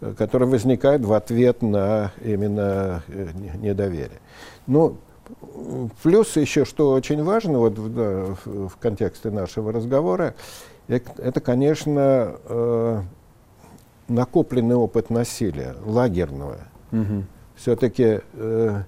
[0.00, 4.18] э, которое возникает в ответ на именно э, не- недоверие.
[4.66, 4.96] Ну,
[6.02, 10.34] плюс еще, что очень важно вот в, в- контексте нашего разговора,
[10.88, 13.00] это, конечно, э,
[14.08, 16.58] накопленный опыт насилия, лагерного.
[16.90, 17.26] Мгм.
[17.56, 18.82] Все-таки, э,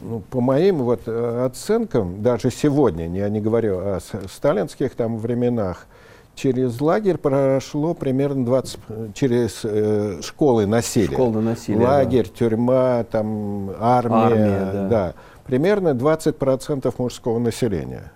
[0.00, 5.86] ну, по моим вот э, оценкам, даже сегодня, я не говорю о сталинских там временах,
[6.34, 11.12] через лагерь прошло примерно 20, э, через э, школы насилия.
[11.12, 15.14] Школы насилия, Лагерь, тюрьма, там, армия, Армия, да.
[15.44, 18.12] Примерно 20% мужского населения.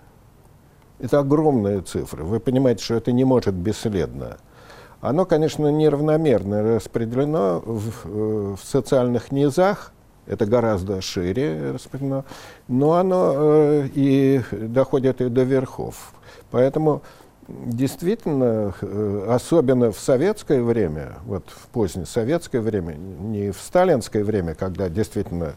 [0.99, 2.23] Это огромные цифры.
[2.23, 4.37] Вы понимаете, что это не может бесследно.
[5.01, 9.91] Оно, конечно, неравномерно распределено в, э, в социальных низах,
[10.27, 12.25] это гораздо шире распределено,
[12.67, 16.13] но оно э, и доходит и до верхов.
[16.51, 17.01] Поэтому
[17.47, 24.55] действительно, э, особенно в советское время, вот в позднее советское время, не в сталинское время,
[24.55, 25.53] когда действительно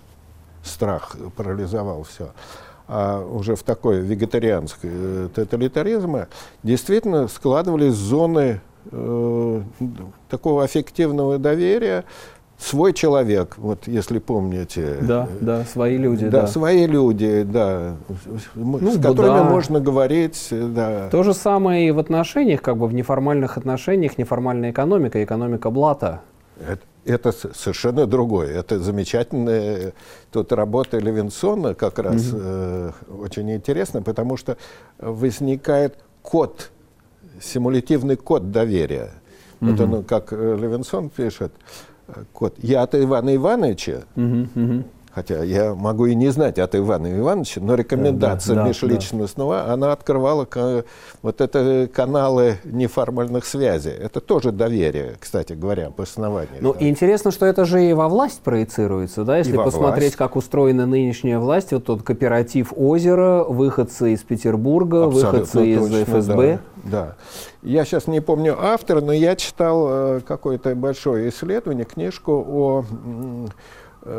[0.63, 2.33] страх парализовал все,
[2.89, 6.29] а уже в такой вегетарианской э, тоталитаризме,
[6.63, 9.63] действительно складывались зоны э,
[10.29, 12.05] такого аффективного доверия,
[12.59, 14.99] свой человек, вот если помните.
[15.01, 16.47] Да, да, свои люди, да, да.
[16.49, 17.97] свои люди, да,
[18.55, 19.45] Ну, с которыми да.
[19.45, 21.09] можно говорить, да.
[21.11, 26.21] То же самое и в отношениях, как бы в неформальных отношениях, неформальная экономика, экономика блата.
[26.61, 28.59] Это, это совершенно другое.
[28.59, 29.93] Это замечательная
[30.33, 34.57] тут работа Левинсона как раз э, очень интересно, потому что
[34.99, 36.71] возникает код,
[37.41, 39.11] симулятивный код доверия.
[39.61, 41.89] Вот он, как э, Левинсон пишет, э,
[42.33, 44.85] код «Я от Ивана Ивановича», Мгм, мгм.
[45.19, 49.65] Хотя я могу и не знать от Ивана Ивановича, но рекомендация Да, да, да, межличностного,
[49.65, 50.47] она открывала
[51.23, 53.91] вот это каналы неформальных связей.
[53.91, 56.59] Это тоже доверие, кстати говоря, по основанию.
[56.61, 56.79] Ну, да.
[56.79, 59.39] и интересно, что это же и во власть проецируется, да?
[59.39, 60.17] Если посмотреть, власть.
[60.19, 66.05] как устроена нынешняя власть, вот тот кооператив «Озеро», выходцы из Петербурга, Абсолютно выходцы из точно,
[66.05, 66.59] ФСБ.
[66.85, 67.17] Да, да.
[67.63, 73.47] Я сейчас не помню автора, но я читал э, какое-то большое исследование, книжку о э,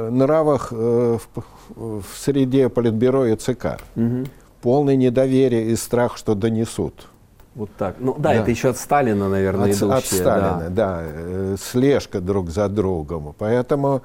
[0.09, 1.43] нравах э, в,
[1.75, 3.77] в среде Политбюро и ЦК.
[3.95, 4.25] Мгм.
[4.61, 7.07] Полное недоверие и страх, что донесут.
[7.55, 7.95] Вот так.
[7.99, 8.33] Ну да, Да.
[8.35, 9.93] это еще от Сталина, наверное, От, идущее.
[9.93, 10.69] от Сталина, да.
[10.69, 13.33] да, э, слежка друг за другом.
[13.37, 14.01] Поэтому,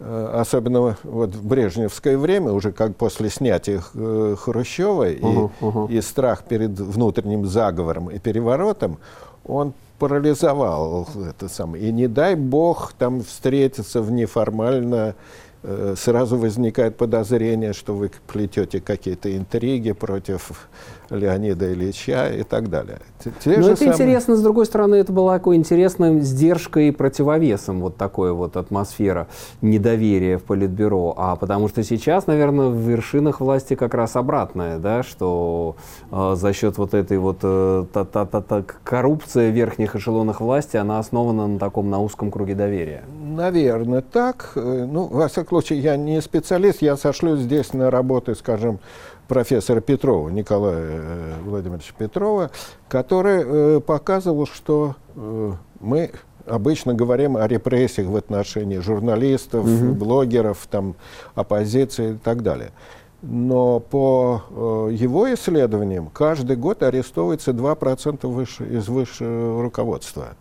[0.00, 5.86] э, особенно вот в брежневское время, уже как после снятия э, Хрущева и, Мгм, мгм.
[5.86, 8.98] и страх перед внутренним заговором и переворотом,
[9.46, 11.88] он парализовал это самое.
[11.88, 15.14] И не дай бог там встретиться в неформально,
[15.62, 20.68] э, сразу возникает подозрение, что вы плетете какие-то интриги против
[21.10, 22.98] Леонида Ильича и так далее.
[23.22, 26.90] Те- Но же это самые- интересно, с другой стороны, это была такой интересным сдержкой и
[26.90, 29.26] противовесом вот такой вот атмосфера
[29.62, 31.14] недоверия в Политбюро.
[31.16, 35.76] А потому что сейчас, наверное, в вершинах власти как раз обратное, да, что
[36.12, 41.46] э, за счет вот этой вот э, та-та-та-та коррупции в верхних эшелонах власти, она основана
[41.46, 43.02] на таком на узком круге доверия.
[43.36, 44.52] Наверное, так.
[44.54, 48.80] Э, Ну, во всяком всяком случае, я не специалист, я сошлюсь здесь на работы, скажем,
[49.28, 52.50] профессора Петрова, Николая э, Владимировича Петрова,
[52.88, 56.10] который э, показывал, что э, мы
[56.46, 59.94] обычно говорим о репрессиях в отношении журналистов, угу.
[59.94, 60.96] блогеров, там,
[61.34, 62.72] оппозиции и так далее.
[63.20, 70.36] Но по его исследованиям каждый год арестовывается 2% выше, из высшего руководства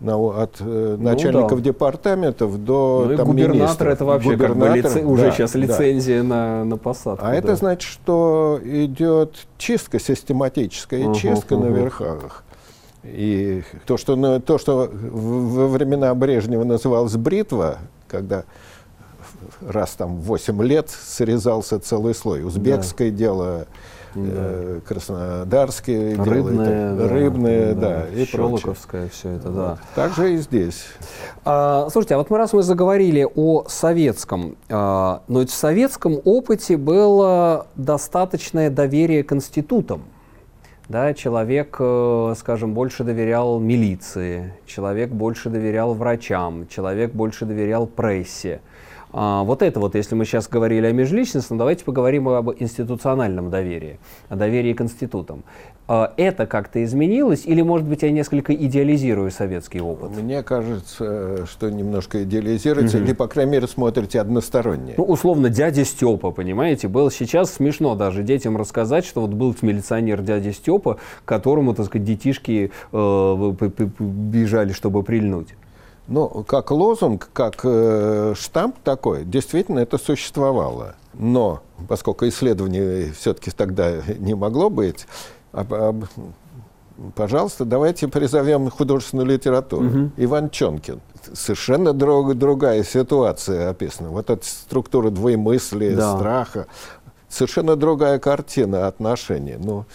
[0.00, 1.64] на, от э, ну, начальников да.
[1.64, 3.92] департаментов до ну, там, губернатор министров.
[3.94, 6.28] это вообще губернатор, как бы лице, уже да, сейчас лицензия да.
[6.28, 7.24] на, на посадку.
[7.24, 7.34] А да.
[7.34, 11.64] это значит, что идет чистка систематическая, uh-huh, чистка uh-huh.
[11.64, 12.44] на верхах.
[13.04, 17.78] И то, что, то, что во времена Брежнева называлось бритва,
[18.08, 18.44] когда
[19.66, 22.44] раз там 8 лет срезался целый слой.
[22.44, 23.16] Узбекское да.
[23.16, 23.66] дело,
[24.16, 24.80] да.
[24.86, 29.68] Краснодарские рыбные, да, рыбные, да, да, и Щелоковское все это, да.
[29.70, 29.78] Вот.
[29.94, 30.86] Также и здесь.
[31.44, 36.20] А, слушайте, а вот мы раз мы заговорили о советском, а, но ведь в советском
[36.24, 40.02] опыте было достаточное доверие к институтам.
[40.88, 48.60] Да, человек, э, скажем, больше доверял милиции, человек больше доверял врачам, человек больше доверял прессе.
[49.18, 53.98] А, вот это вот, если мы сейчас говорили о межличностном, давайте поговорим об институциональном доверии,
[54.28, 55.42] о доверии к институтам.
[55.88, 60.10] А, это как-то изменилось или, может быть, я несколько идеализирую советский опыт?
[60.10, 63.06] Мне кажется, что немножко идеализируется, угу.
[63.06, 64.92] или, по крайней мере, смотрите односторонне.
[64.98, 70.20] Ну, условно, дядя Степа, понимаете, был сейчас смешно даже детям рассказать, что вот был милиционер
[70.20, 73.52] дядя Степа, к которому, так сказать, детишки э,
[73.98, 75.54] бежали, чтобы прильнуть.
[76.08, 80.94] Ну, как лозунг, как э, штамп такой, действительно это существовало.
[81.14, 85.06] Но, поскольку исследований все-таки тогда не могло быть,
[85.52, 86.04] об, об,
[87.14, 89.86] пожалуйста, давайте призовем художественную литературу.
[89.86, 90.10] Угу.
[90.18, 91.00] Иван Чонкин.
[91.32, 94.10] Совершенно друг, другая ситуация описана.
[94.10, 96.16] Вот эта структура двоемыслия, да.
[96.16, 96.66] страха.
[97.28, 99.56] Совершенно другая картина отношений.
[99.58, 99.86] Ну,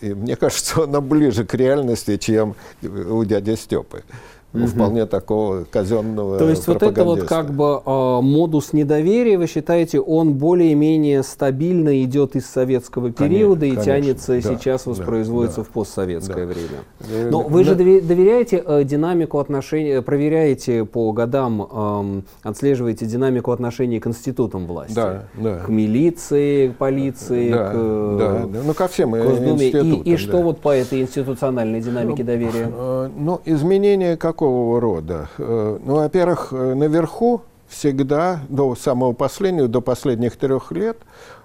[0.00, 4.02] и мне кажется, она ближе к реальности, чем у дяди Степы
[4.52, 4.66] угу.
[4.66, 10.00] вполне такого казенного То есть вот это вот как бы э, модус недоверия, вы считаете,
[10.00, 15.68] он более-менее стабильно идет из советского периода конечно, и тянется да, сейчас воспроизводится да, в
[15.68, 16.52] постсоветское да.
[16.52, 17.30] время.
[17.30, 24.06] Но вы же доверяете э, динамику отношений, проверяете по годам, э, отслеживаете динамику отношений к
[24.06, 24.94] институтам власти?
[24.94, 25.58] Да, да.
[25.58, 28.60] К милиции, к полиции, да, к да, да.
[28.64, 30.02] Ну, ко всем институтам.
[30.02, 30.42] И, и что да.
[30.42, 32.70] вот по этой институциональной динамике доверия?
[32.72, 35.28] Э, ну, изменение как какого рода?
[35.36, 40.96] Э, ну, во-первых, э, наверху всегда, до самого последнего, до последних трех лет,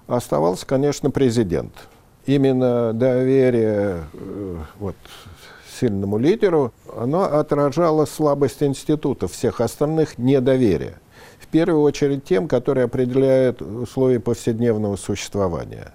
[0.07, 1.73] оставался, конечно, президент.
[2.25, 4.95] Именно доверие э, вот,
[5.77, 10.95] сильному лидеру, оно отражало слабость института, всех остальных недоверие.
[11.37, 15.93] В первую очередь тем, которые определяют условия повседневного существования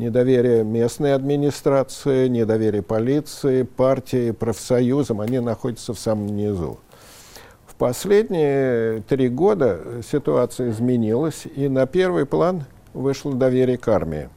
[0.00, 6.80] недоверие местной администрации, недоверие полиции, партии, профсоюзам, они находятся в самом низу.
[7.66, 9.78] В последние три года
[10.10, 14.28] ситуация изменилась, и на первый план вышло доверие к армии.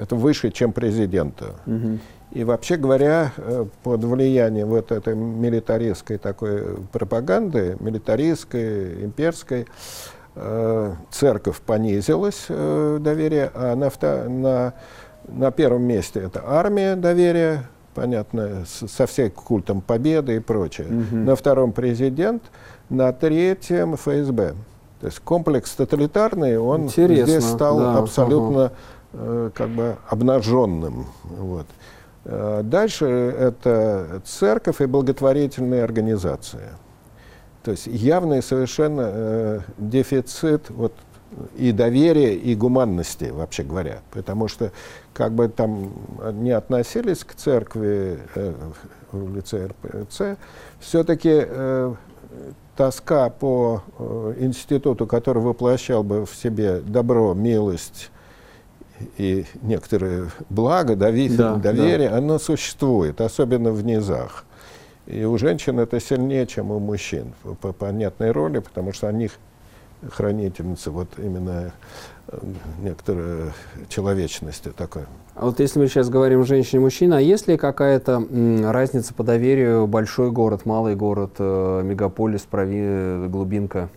[0.00, 1.46] Это выше, чем президенту.
[1.66, 1.98] Угу.
[2.32, 9.66] И вообще говоря, э, под влиянием вот этой милитаристской такой пропаганды, милитаристской, имперской,
[10.34, 13.90] э, церковь понизилась э, доверие, а на,
[14.28, 14.74] на
[15.28, 20.86] на первом месте это армия доверия, понятно, со всей культом победы и прочее.
[20.86, 21.16] Угу.
[21.16, 22.42] На втором президент,
[22.88, 24.54] на третьем ФСБ.
[25.00, 28.72] То есть комплекс тоталитарный, он Интересно, здесь стал да, абсолютно угу.
[29.12, 31.06] э, как бы обнаженным.
[31.24, 31.66] Вот.
[32.24, 36.70] Э, дальше это церковь и благотворительные организации.
[37.62, 40.92] То есть явный совершенно э, дефицит вот,
[41.56, 44.00] и доверия, и гуманности, вообще говоря.
[44.10, 44.72] Потому что,
[45.12, 45.92] как бы там
[46.34, 48.54] не относились к церкви э,
[49.12, 50.38] в лице РПЦ,
[50.80, 51.94] все-таки э,
[52.76, 58.10] тоска по э, институту, который воплощал бы в себе добро, милость
[59.18, 62.18] и некоторые блага, дови да, доверие, да.
[62.18, 64.44] оно существует, особенно в низах.
[65.06, 69.30] И у женщин это сильнее, чем у мужчин, по понятной роли, потому что они
[70.12, 71.72] хранительница вот именно
[72.28, 72.38] э,
[72.82, 73.52] некоторой
[73.88, 75.02] человечности такой.
[75.34, 78.26] А вот если мы сейчас говорим и мужчине, а есть ли какая-то
[78.64, 83.28] разница по доверию большой город, малый город, э, мегаполис, прови...
[83.28, 83.90] глубинка?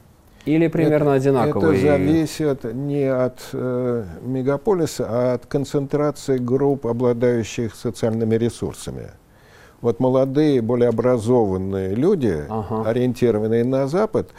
[0.45, 1.71] Или примерно это, одинаково?
[1.71, 9.11] Это зависит не от э, мегаполиса, а от концентрации групп, обладающих социальными ресурсами.
[9.81, 12.89] Вот молодые, более образованные люди, ага.
[12.89, 14.31] ориентированные на Запад,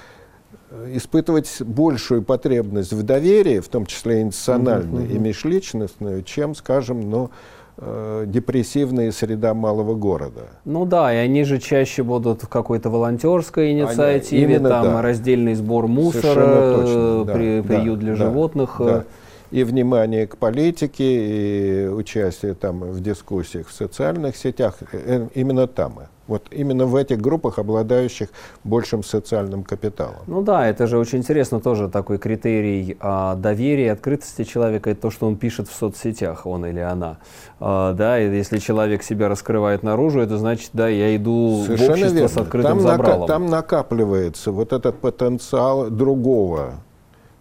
[0.94, 5.16] испытывать большую потребность в доверии, в том числе институциональной mm-hmm.
[5.16, 7.30] и межличностную, чем, скажем, ну,
[7.78, 10.48] э, депрессивная среда малого города.
[10.64, 15.02] Ну да, и они же чаще будут в какой-то волонтерской инициативе, они, там да.
[15.02, 18.76] раздельный сбор мусора, точно, да, при, приют да, для да, животных.
[18.78, 19.04] Да
[19.50, 26.00] и внимание к политике, и участие там в дискуссиях в социальных сетях, э, именно там.
[26.26, 28.28] Вот именно в этих группах, обладающих
[28.62, 30.20] большим социальным капиталом.
[30.28, 35.00] Ну да, это же очень интересно тоже такой критерий а, доверия и открытости человека, это
[35.00, 37.18] то, что он пишет в соцсетях, он или она.
[37.58, 41.92] А, да, и если человек себя раскрывает наружу, это значит, да, я иду Совершенно в
[41.94, 42.28] общество верно.
[42.28, 43.20] с открытым там забралом.
[43.22, 46.74] Нака- там накапливается вот этот потенциал другого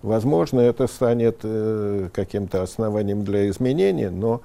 [0.01, 4.41] Возможно, это станет э, каким-то основанием для изменений, но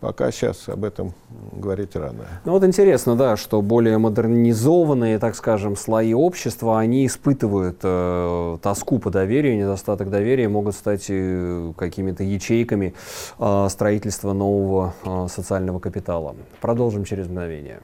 [0.00, 1.12] пока сейчас об этом
[1.52, 2.24] говорить рано.
[2.44, 8.98] Ну вот интересно, да, что более модернизованные, так скажем, слои общества, они испытывают э, тоску
[8.98, 12.94] по доверию, недостаток доверия, могут стать э, какими-то ячейками
[13.38, 16.34] э, строительства нового э, социального капитала.
[16.60, 17.80] Продолжим через мгновение.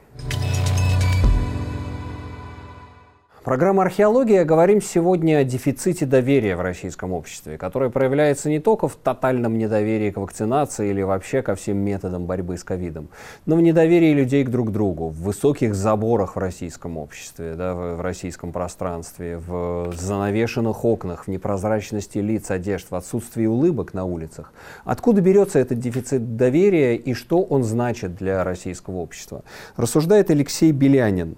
[3.43, 8.95] Программа «Археология» говорим сегодня о дефиците доверия в российском обществе, которое проявляется не только в
[8.95, 13.09] тотальном недоверии к вакцинации или вообще ко всем методам борьбы с ковидом,
[13.47, 18.01] но в недоверии людей к друг другу, в высоких заборах в российском обществе, да, в
[18.01, 24.53] российском пространстве, в занавешенных окнах, в непрозрачности лиц, одежд, в отсутствии улыбок на улицах.
[24.85, 29.43] Откуда берется этот дефицит доверия и что он значит для российского общества?
[29.77, 31.37] Рассуждает Алексей Белянин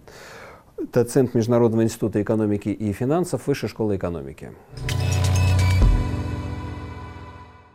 [0.92, 4.52] доцент Международного института экономики и финансов Высшей школы экономики.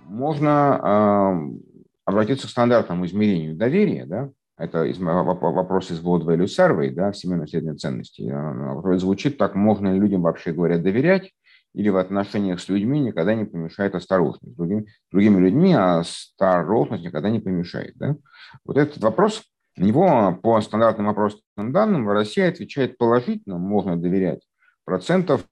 [0.06, 1.70] Можно э,
[2.04, 7.78] обратиться к стандартному измерению доверия, да, это вопрос из World Value Survey, да, всемирной исследования
[7.78, 8.28] ценностей.
[8.28, 11.32] Который звучит так, можно ли людям вообще говоря доверять,
[11.74, 14.54] или в отношениях с людьми никогда не помешает осторожность.
[14.54, 17.94] С другими, другими людьми осторожность никогда не помешает.
[17.96, 18.16] Да?
[18.64, 19.44] Вот этот вопрос
[19.78, 24.40] на него по стандартным опросным данным Россия отвечает положительно, можно доверять,
[24.84, 25.44] процентов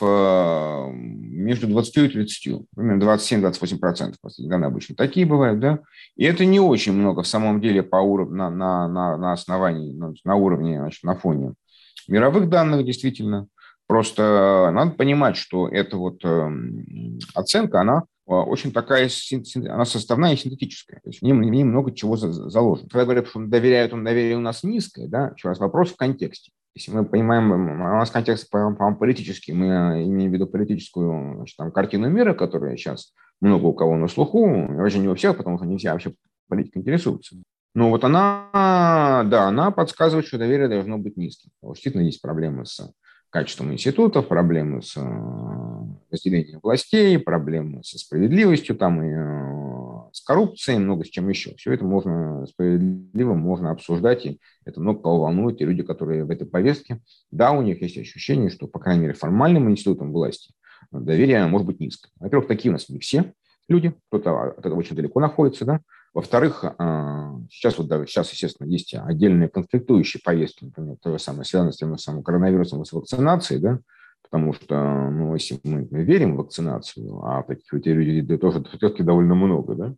[0.00, 5.80] э, между 20 и 30, примерно 27-28 процентов данные обычно такие бывают, да,
[6.16, 9.92] и это не очень много в самом деле по уровню, на, на, на, на основании,
[9.92, 11.54] на, на уровне, значит, на фоне
[12.08, 13.46] мировых данных действительно,
[13.86, 16.50] просто надо понимать, что эта вот э,
[17.34, 19.08] оценка, она очень такая,
[19.68, 21.00] она составная и синтетическая.
[21.00, 22.88] То есть в ней, много чего заложено.
[22.88, 26.52] Когда говорят, что доверяют, он доверие у нас низкое, да, еще раз, вопрос в контексте.
[26.74, 31.70] Если мы понимаем, у нас контекст, по-моему, политический, мы имеем в виду политическую значит, там,
[31.70, 35.66] картину мира, которая сейчас много у кого на слуху, вообще не у всех, потому что
[35.66, 36.14] не все вообще
[36.48, 37.36] политикой интересуются.
[37.76, 41.50] Но вот она, да, она подсказывает, что доверие должно быть низким.
[41.62, 42.90] Действительно есть проблемы с
[43.34, 45.00] качеством институтов, проблемы с э,
[46.12, 51.52] разделением властей, проблемы со справедливостью там и э, с коррупцией, много с чем еще.
[51.56, 56.30] Все это можно справедливо, можно обсуждать, и это много кого волнует, и люди, которые в
[56.30, 57.00] этой повестке,
[57.32, 60.54] да, у них есть ощущение, что, по крайней мере, формальным институтам власти
[60.92, 62.12] доверие может быть низкое.
[62.20, 63.32] Во-первых, такие у нас не все
[63.66, 65.80] люди, кто-то от этого очень далеко находится, да,
[66.14, 71.44] во-вторых, а, сейчас, вот, да, сейчас, естественно, есть отдельные конфликтующие повестки, например, то же самое,
[71.44, 73.80] связанное с тем самым коронавирусом и с вакцинацией, да,
[74.22, 79.34] потому что, ну, если мы верим в вакцинацию, а таких вот людей тоже все-таки довольно
[79.34, 79.94] много, да,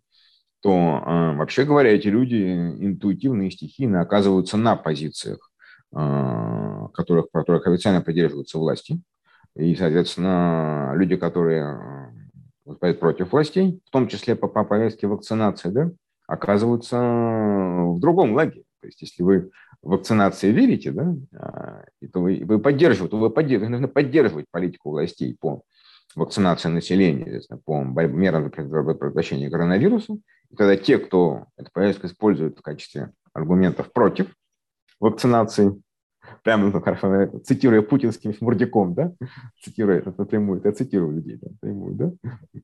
[0.62, 5.51] то, а, вообще говоря, эти люди интуитивно и стихийно оказываются на позициях,
[5.95, 9.03] а, которых, которых официально придерживаются власти,
[9.55, 12.14] и, соответственно, люди, которые
[12.64, 15.91] выступают против властей, в том числе по, по повестке вакцинации, да,
[16.27, 18.64] оказываются в другом лагере.
[18.81, 19.51] То есть, если вы
[19.83, 25.62] вакцинации верите, да, а, то вы, вы поддерживаете, вы поддерживаете, поддерживать политику властей по
[26.14, 30.14] вакцинации населения, по мерам предотвращения коронавируса.
[30.51, 34.35] И тогда те, кто эту повестку используют в качестве аргументов против
[34.99, 35.81] вакцинации,
[36.43, 39.12] прямо ну, хорошо, цитируя путинским шмурдяком, да,
[39.62, 42.12] цитируя это напрямую, я цитирую людей да, напрямую, да,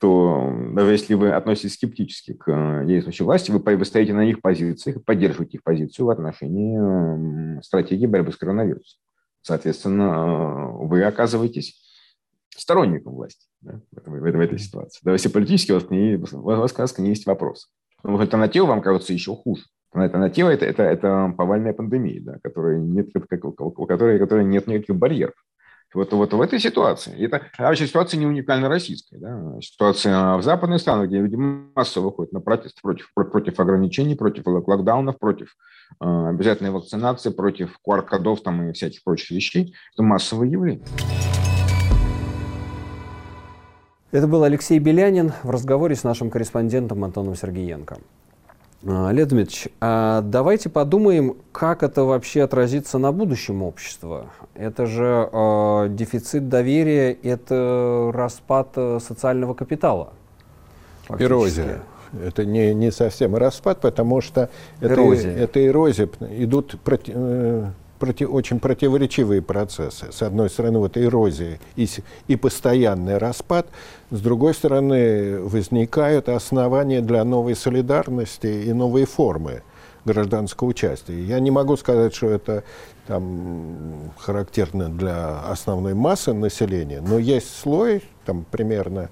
[0.00, 4.40] то даже если вы относитесь скептически к э, действующей власти, вы, вы стоите на их
[4.40, 9.00] позициях поддерживаете их позицию в отношении стратегии борьбы с коронавирусом.
[9.42, 11.80] Соответственно, э, вы оказываетесь
[12.56, 15.00] сторонником власти да, в, этом, в, этой ситуации.
[15.02, 17.70] Да, если политически у вас, не, у вас, у вас не есть вопрос.
[18.04, 19.64] Но альтернатива вам кажется еще хуже.
[19.93, 25.34] Альтернатива это, это, это повальная пандемия, да, которой нет, у которой, которой нет никаких барьеров.
[25.95, 30.80] Вот, вот в этой ситуации, это вообще ситуация не уникально российская, да, ситуация в западных
[30.80, 35.55] странах, где люди массово выходят на протест против, против ограничений, против локдаунов, против
[36.01, 40.86] э, обязательной вакцинации, против QR-кодов там и всяких прочих вещей, это массовое явление.
[44.12, 47.99] Это был Алексей Белянин в разговоре с нашим корреспондентом Антоном Сергеенко.
[48.85, 54.26] А, Лев Дмитриевич, а давайте подумаем, как это вообще отразится на будущем общества.
[54.55, 60.12] Это же э, дефицит доверия, это распад э, социального капитала.
[61.09, 61.83] Эрозия.
[62.20, 65.30] Это не, не совсем распад, потому что эрозия.
[65.33, 66.09] Это, это эрозия.
[66.30, 67.70] Идут проти, э,
[68.03, 70.11] проти, очень противоречивые процессы.
[70.11, 71.88] С одной стороны, вот эрозия и,
[72.26, 73.68] и постоянный распад,
[74.11, 79.62] с другой стороны, возникают основания для новой солидарности и новой формы
[80.05, 81.22] гражданского участия.
[81.22, 82.64] Я не могу сказать, что это
[83.07, 89.11] там, характерно для основной массы населения, но есть слой, там примерно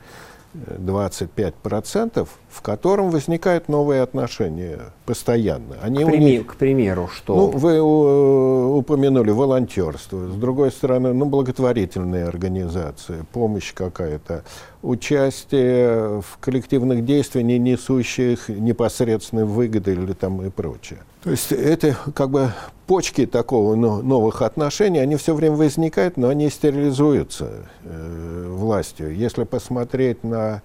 [0.54, 5.76] 25%, в котором возникают новые отношения постоянно.
[5.82, 7.34] Они к, прими, них, к примеру, что?
[7.36, 10.28] Ну, вы э, упомянули волонтерство.
[10.28, 14.44] С другой стороны, ну, благотворительные организации, помощь какая-то,
[14.82, 21.00] участие в коллективных действиях, не несущих непосредственной выгоды или там и прочее.
[21.22, 22.52] То есть это как бы
[22.86, 29.14] почки такого новых отношений, они все время возникают, но они стерилизуются э, властью.
[29.14, 30.62] Если посмотреть на,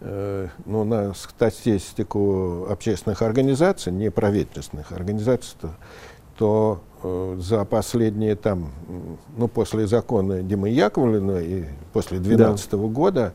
[0.00, 5.70] э, ну, на статистику общественных организаций, неправительственных организаций, то,
[6.38, 8.72] то э, за последние там,
[9.36, 12.76] ну, после закона Димы Яковлевны и после 2012 да.
[12.78, 13.34] года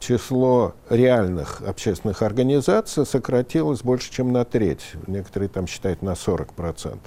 [0.00, 4.80] число реальных общественных организаций сократилось больше, чем на треть.
[5.06, 6.98] Некоторые там считают на 40%.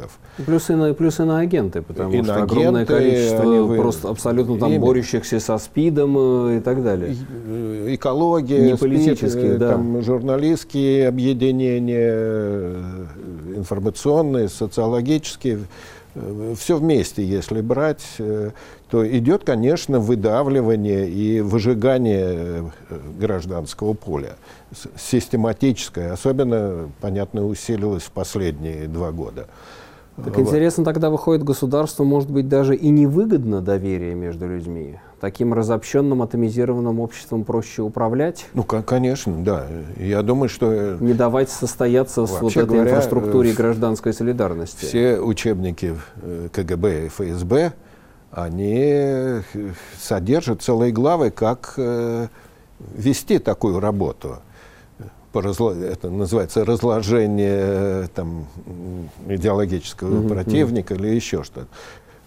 [0.46, 4.86] Плюс и на, плюс агенты, потому и что огромное количество вы, просто абсолютно там именно.
[4.86, 7.16] борющихся со СПИДом э, и так далее.
[7.48, 9.72] Э, экология, Не политические, э, да.
[9.72, 12.76] там, журналистские объединения,
[13.56, 15.60] информационные, социологические
[16.56, 18.52] все вместе, если брать, э,
[18.90, 24.36] то идет, конечно, выдавливание и выжигание э, гражданского поля.
[24.98, 29.48] Систематическое, особенно, понятно, усилилось в последние два года.
[30.16, 35.00] Так интересно, тогда выходит государство, может быть, даже и невыгодно доверие между людьми.
[35.20, 38.46] Таким разобщенным, атомизированным обществом проще управлять?
[38.54, 39.66] Ну, конечно, да.
[39.98, 40.72] Я думаю, что...
[40.72, 44.86] Э, Не давать состояться с вот этой говоря, инфраструктуре э, гражданской солидарности.
[44.86, 47.74] Все учебники э, КГБ и ФСБ,
[48.32, 49.42] они
[50.00, 51.76] содержат целые главы, как
[52.96, 54.40] вести такую работу
[55.42, 55.72] разло...
[55.72, 58.48] это называется разложение там,
[59.28, 60.30] идеологического mm-hmm.
[60.30, 61.68] противника или еще что-то.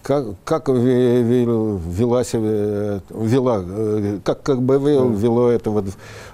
[0.02, 5.86] Как, как вела себя, вела, как, как бы вело это вот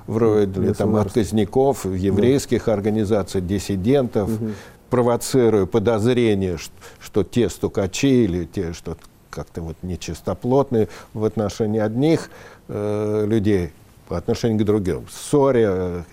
[0.07, 2.75] вроде там, отказников, еврейских да.
[2.75, 4.51] организаций, диссидентов, угу.
[4.91, 8.99] провоцируя подозрение, что, что те стукачи или те, что
[9.31, 12.29] как-то вот нечистоплотные в отношении одних
[12.69, 13.73] э, людей,
[14.07, 16.05] по отношению к другим, ссоре,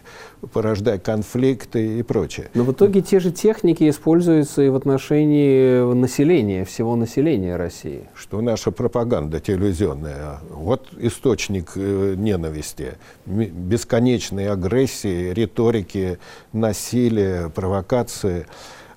[0.52, 2.50] порождать конфликты и прочее.
[2.54, 8.08] Но в итоге те же техники используются и в отношении населения, всего населения России.
[8.16, 12.94] Что наша пропаганда телевизионная, вот источник э, ненависти,
[13.26, 16.20] бесконечной агрессии, риторики,
[16.54, 18.46] насилия, провокации.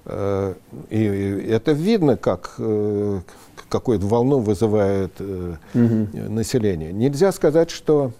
[0.05, 0.55] Э,
[0.91, 3.21] и это видно, как э,
[3.69, 6.09] какую-то волну вызывает угу.
[6.29, 6.93] население.
[6.93, 8.13] Нельзя сказать, что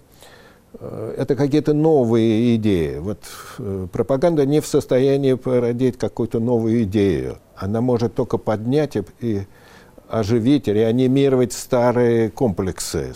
[0.79, 2.97] это какие-то новые идеи.
[2.97, 3.19] Вот
[3.59, 7.37] э, пропаганда не в состоянии породить какую-то новую идею.
[7.55, 9.41] Она может только поднять и, и
[10.09, 13.13] оживить, реанимировать старые комплексы.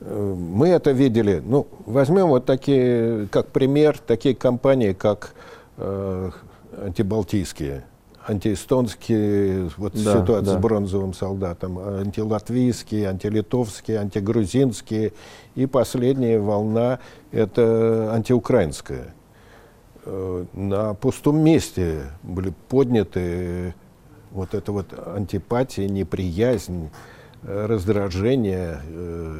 [0.00, 1.42] Э, мы это видели.
[1.44, 5.34] Ну, возьмем вот такие, как пример, такие компании, как
[5.78, 6.30] э,
[6.80, 7.84] антибалтийские
[8.30, 10.58] антиэстонские, вот да, ситуация да.
[10.58, 15.12] с бронзовым солдатом, антилатвийские, антилитовские, антигрузинские,
[15.54, 17.00] и последняя волна–
[17.32, 19.14] это антиукраинская.
[20.04, 23.74] Э, на пустом месте были подняты
[24.30, 26.90] вот эта вот антипатия, неприязнь,
[27.42, 29.38] раздражение, э,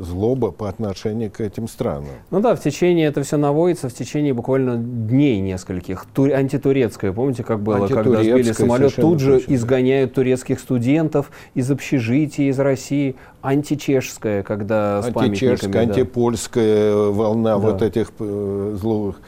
[0.00, 2.10] злоба по отношению к этим странам.
[2.30, 6.04] Ну да, в течение, это все наводится в течение буквально дней нескольких.
[6.12, 9.54] Тур, антитурецкое, помните, как было, когда сбили самолет, тут же точно.
[9.54, 13.16] изгоняют турецких студентов из общежитий, из России.
[13.40, 15.80] Античешская, когда с Античешская, да.
[15.80, 17.58] антипольская волна да.
[17.58, 19.20] вот этих э, злых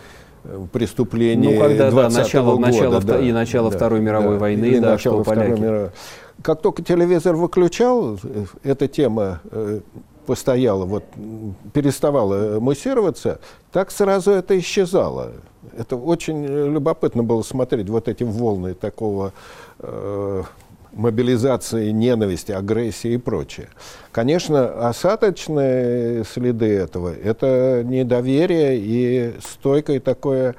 [0.72, 2.66] преступлений ну, когда, да, начало, года.
[2.68, 5.60] Начало, да, и начало да, Второй мировой да, войны, да, что поляки.
[5.60, 5.90] Мировой
[6.42, 8.18] как только телевизор выключал,
[8.62, 9.80] эта тема э,
[10.26, 11.04] постояла, вот,
[11.72, 13.40] переставала муссироваться,
[13.72, 15.32] так сразу это исчезало.
[15.76, 19.32] Это очень любопытно было смотреть вот эти волны такого
[19.78, 20.42] э,
[20.92, 23.68] мобилизации ненависти, агрессии и прочее.
[24.12, 30.56] Конечно, осадочные следы этого– это недоверие и стойкое такое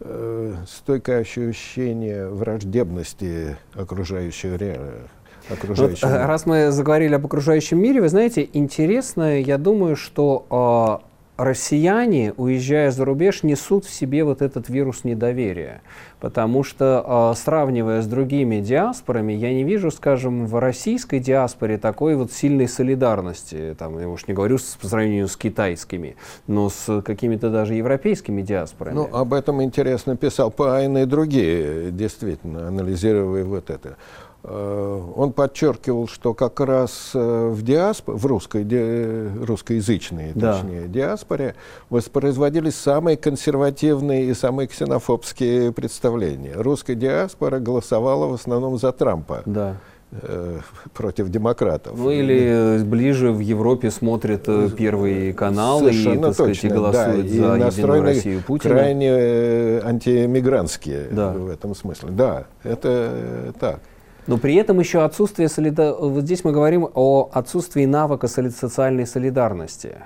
[0.00, 5.10] э, стойкое ощущение враждебности окружающего реальности
[5.48, 12.32] вот, раз мы заговорили об окружающем мире, вы знаете, интересно, я думаю, что э, россияне,
[12.36, 15.82] уезжая за рубеж, несут в себе вот этот вирус недоверия.
[16.20, 22.14] Потому что, э, сравнивая с другими диаспорами, я не вижу, скажем, в российской диаспоре такой
[22.14, 23.74] вот сильной солидарности.
[23.78, 26.16] Там, я уж не говорю с, по сравнению с китайскими,
[26.46, 28.94] но с какими-то даже европейскими диаспорами.
[28.94, 33.96] Ну, об этом интересно писал Пайн и другие, действительно, анализируя вот это.
[34.46, 40.52] Э, он подчеркивал, что как раз э, в диаспоре, в русской, ди, русскоязычной, да.
[40.52, 41.54] точнее, диаспоре
[41.88, 46.52] воспроизводились самые консервативные и самые ксенофобские представления.
[46.56, 49.42] Русская диаспора голосовала в основном за Трампа.
[49.46, 49.76] Да
[50.12, 50.58] э,
[50.92, 51.96] против демократов.
[51.96, 54.44] Ну или ближе в Европе смотрят
[54.76, 58.74] Первый канал Совершенно и, так сказать, точно, и голосуют да, за Единую Россию Путина.
[58.74, 59.10] крайне
[59.82, 61.32] антимигрантские да.
[61.32, 62.10] в этом смысле.
[62.10, 63.80] Да, это так.
[64.26, 65.94] Но при этом еще отсутствие солида...
[65.94, 69.96] Вот здесь мы говорим о отсутствии навыка социальной солидарности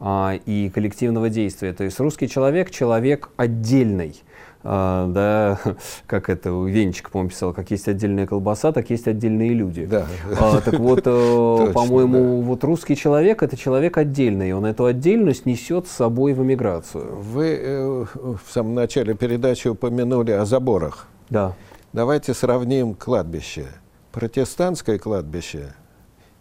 [0.00, 1.72] а, и коллективного действия.
[1.72, 4.22] То есть русский человек— человек отдельный.
[4.62, 5.58] А, да,
[6.06, 9.86] как это у Венчика, по-моему, писал, как есть отдельная колбаса, так есть отдельные люди.
[9.86, 10.06] Да.
[10.38, 12.46] А, так вот, э, по-моему, да.
[12.46, 17.16] вот русский человек это человек отдельный, он эту отдельность несет с собой в эмиграцию.
[17.16, 21.06] Вы э, в самом начале передачи упомянули о заборах.
[21.30, 21.54] Да.
[21.92, 23.66] Давайте сравним кладбище.
[24.12, 25.74] Протестантское кладбище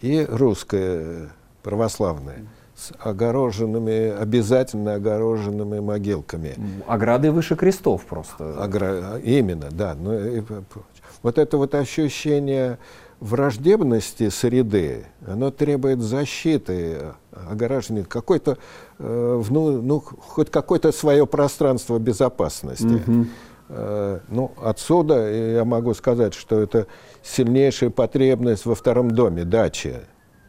[0.01, 1.29] и русское
[1.63, 2.45] православное
[2.75, 6.55] с огороженными, обязательно огороженными могилками.
[6.87, 8.61] Ограды выше крестов просто.
[8.63, 9.19] Огра...
[9.23, 9.95] Именно, да.
[9.99, 10.45] Ну.
[11.23, 12.77] Вот это вот ощущение
[13.19, 18.57] враждебности среды, оно требует защиты, огораживания, какой-то,
[18.97, 22.85] э, ну, ну, хоть какое-то свое пространство безопасности.
[22.85, 23.27] Mm-hmm.
[23.69, 26.87] Э, ну, отсюда я могу сказать, что это
[27.21, 30.01] сильнейшая потребность во втором доме, дача.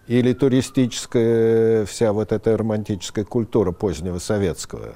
[0.06, 4.94] Или туристическая вся вот эта романтическая культура позднего советского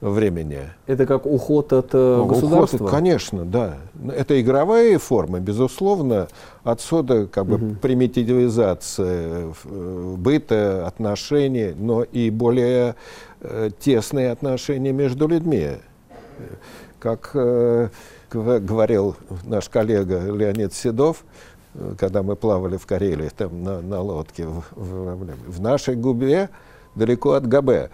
[0.00, 0.60] времени.
[0.86, 2.76] Это как уход от э, ну, государства?
[2.78, 3.76] Уход, конечно, да.
[4.16, 6.28] Это игровая форма, безусловно.
[6.64, 7.74] Отсюда как бы угу.
[7.76, 12.96] примитивизация э, быта, отношений, но и более
[13.42, 15.76] э, тесные отношения между людьми
[17.00, 17.88] как э,
[18.30, 21.24] говорил наш коллега Леонид Седов,
[21.74, 26.50] э, когда мы плавали в Карелии там на, на лодке в, в, в нашей губе
[26.94, 27.90] далеко от ГБ.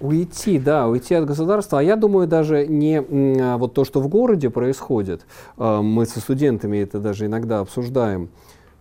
[0.00, 1.78] Уйти, да, уйти от государства.
[1.78, 5.24] А я думаю, даже не а, вот то, что в городе происходит,
[5.56, 8.28] э, мы со студентами это даже иногда обсуждаем,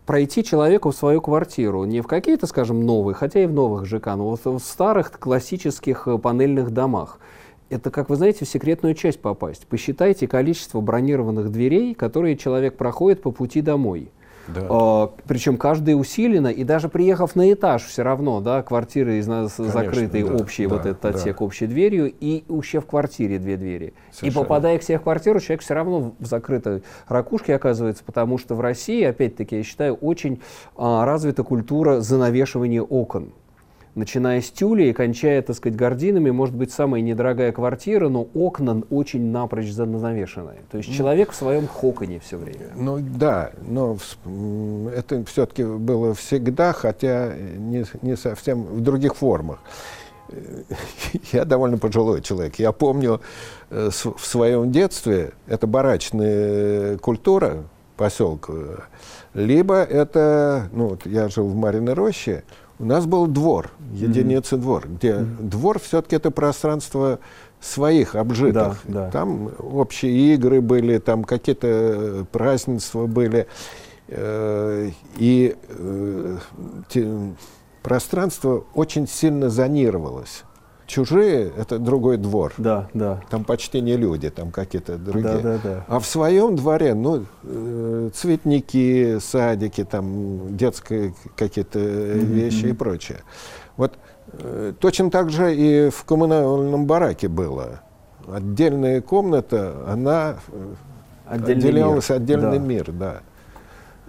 [0.06, 4.08] пройти человеку в свою квартиру, не в какие-то, скажем, новые, хотя и в новых ЖК,
[4.16, 7.20] но в старых классических панельных домах
[7.70, 9.68] это, как вы знаете, в секретную часть попасть.
[9.68, 14.12] Посчитайте количество бронированных дверей, которые человек проходит по пути домой.
[14.48, 14.68] Да.
[14.70, 19.58] А, причем каждый усиленно, и даже приехав на этаж, все равно, да, квартиры из нас
[19.58, 21.46] закрытой, да, общей, да, вот этот отсек да.
[21.46, 23.94] общей дверью, и еще в квартире две двери.
[24.12, 24.30] Совершенно.
[24.30, 28.56] И попадая к себе в квартиру, человек все равно в закрытой ракушке оказывается, потому что
[28.56, 30.42] в России, опять-таки, я считаю, очень
[30.78, 33.32] а, развита культура занавешивания окон
[33.96, 38.84] начиная с тюля и кончая, так сказать, гординами, может быть, самая недорогая квартира, но окна
[38.90, 40.62] очень напрочь занавешенные.
[40.70, 42.72] То есть ну, человек в своем хоконе все время.
[42.76, 43.98] Ну да, но
[44.94, 49.60] это все-таки было всегда, хотя не, не совсем в других формах.
[51.32, 52.56] Я довольно пожилой человек.
[52.56, 53.22] Я помню
[53.70, 57.64] э, в своем детстве, это барачная культура
[57.96, 58.88] поселка,
[59.34, 62.44] либо это, ну, вот я жил в Мариной роще,
[62.80, 64.60] у нас был двор, единица mm-hmm.
[64.60, 65.50] двор, где mm-hmm.
[65.50, 67.20] двор все-таки это пространство
[67.60, 68.78] своих обжитых.
[68.86, 69.12] Да, да.
[69.12, 73.48] Там общие игры были, там какие-то празднества были.
[74.08, 76.38] Э, и э,
[77.82, 80.44] пространство очень сильно зонировалось.
[80.88, 82.54] Чужие— это другой двор.
[82.58, 83.22] Да, да.
[83.30, 85.38] Там почти не люди, там какие-то другие.
[85.38, 85.86] Да, да, да.
[85.88, 92.26] А в своем дворе, ну, э, цветники, садики, там детские какие-то mm-hmm.
[92.26, 93.22] вещи и прочее.
[93.78, 93.98] Вот
[94.34, 97.82] э, точно так же и в коммунальном бараке было.
[98.28, 100.38] Отдельная комната, она
[101.26, 102.18] Отдельный отделялась мир.
[102.18, 102.66] отдельный да.
[102.66, 103.22] мир, да.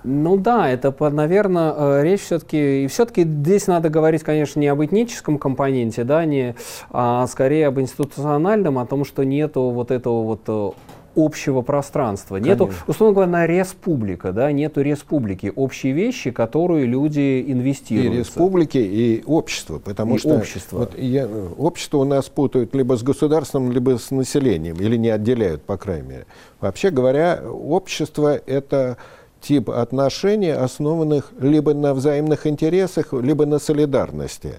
[0.07, 2.85] Ну да, это, наверное, э, речь все-таки...
[2.85, 6.55] И все-таки здесь надо говорить, конечно, не об этническом компоненте, да, не,
[6.91, 10.71] а скорее об институциональном, о том, что нету вот этого вот э,
[11.17, 12.37] общего пространства.
[12.37, 18.15] Нету, условно говоря, республика, да, нету республики, общие вещи, которые люди инвестируют.
[18.15, 20.79] И республики, и общество, потому и что общество.
[20.79, 21.27] Вот я,
[21.59, 26.09] общество у нас путают либо с государством, либо с населением, или не отделяют, по крайней
[26.09, 26.27] мере.
[26.61, 28.99] Вообще говоря, общество– это
[29.47, 34.59] тип отношений, основанных либо на взаимных интересах, либо на солидарности.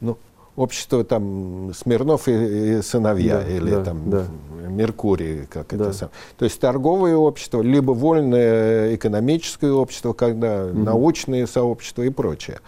[0.00, 0.16] Ну,
[0.56, 4.26] общество там Смирнов и, и сыновья, да, или да, там да.
[4.68, 5.76] Меркурий, как да.
[5.76, 6.10] это сам.
[6.38, 10.78] То есть торговое общество, либо вольное экономическое общество, когда угу.
[10.78, 12.60] научные сообщества и прочее.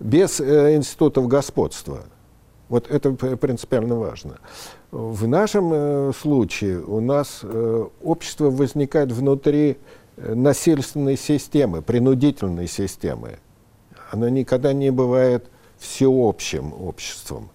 [0.00, 2.00] Без э, институтов господства.
[2.68, 4.38] Вот это принципиально важно.
[4.90, 9.76] В нашем э, случае у нас э, общество возникает внутри
[10.16, 13.38] насильственной системы, принудительной системы.
[14.10, 15.46] Оно никогда не бывает
[15.78, 17.50] всеобщим обществом.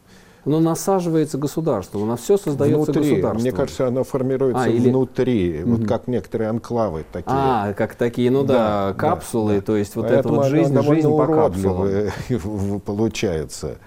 [0.45, 3.41] Оно насаживается государством, оно все создается внутри, государством.
[3.41, 4.89] Мне кажется, оно формируется а, или...
[4.89, 5.75] внутри, угу.
[5.75, 7.35] вот как некоторые анклавы такие.
[7.35, 9.61] А, как такие, ну да, да капсулы, да.
[9.61, 12.79] то есть вот Поэтому эта вот жизнь, жизнь по капсулам.
[12.85, 13.77] получается.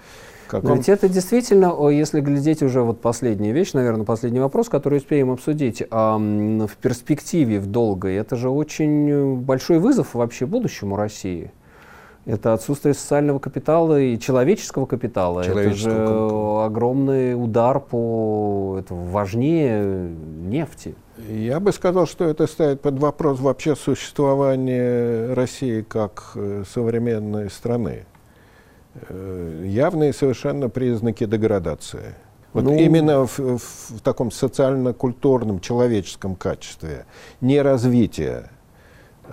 [0.53, 5.31] Но ведь это действительно, если глядеть уже вот последняя вещь, наверное, последний вопрос, который успеем
[5.31, 11.51] обсудить, а, в перспективе, в долгой, это же очень большой вызов вообще будущему России.
[12.25, 15.43] Это отсутствие социального капитала и человеческого капитала.
[15.43, 16.65] Человеческого это же капитала.
[16.65, 20.11] огромный удар по это важнее
[20.43, 20.93] нефти.
[21.27, 28.05] Я бы сказал, что это ставит под вопрос вообще существование России как э, современной страны.
[28.93, 32.15] Э, явные совершенно признаки деградации.
[32.53, 37.05] Вот ну, именно в, в таком социально-культурном, человеческом качестве,
[37.39, 38.49] неразвития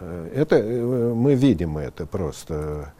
[0.01, 2.93] Э, это, э, мы видим это просто.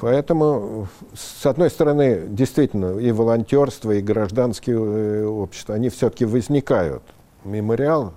[0.00, 7.02] Поэтому, с одной стороны, действительно, и волонтерство, и гражданские общества, они все-таки возникают.
[7.44, 8.14] Мемориал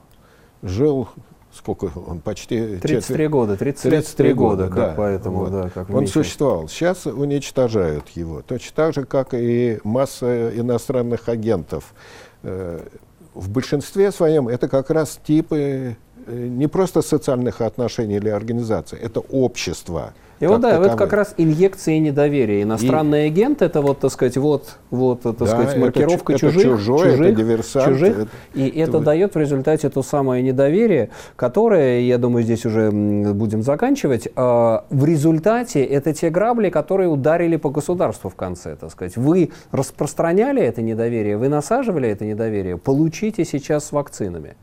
[0.64, 1.10] жил
[1.58, 5.52] сколько он почти 33 четверть, года 33, 33 года, как да, поэтому вот.
[5.52, 6.68] да как он существовал.
[6.68, 8.42] Сейчас уничтожают его.
[8.42, 11.94] Точно так же как и масса иностранных агентов.
[12.42, 15.98] В большинстве своем это как раз типы
[16.28, 20.14] не просто социальных отношений или организаций, это общество.
[20.40, 20.90] И вот да, таковые.
[20.90, 22.62] это как раз инъекция недоверия.
[22.64, 23.28] Иностранный и...
[23.28, 27.12] агент это вот, так сказать, вот, вот, так да, сказать, маркировка это, чужих, это чужой,
[27.12, 27.86] чужих, это диверсант.
[27.88, 32.66] Чужих, это, и это, это дает в результате то самое недоверие, которое, я думаю, здесь
[32.66, 34.30] уже будем заканчивать.
[34.36, 39.18] А, в результате это те грабли, которые ударили по государству в конце, так сказать.
[39.18, 44.56] Вы распространяли это недоверие, вы насаживали это недоверие, получите сейчас с вакцинами.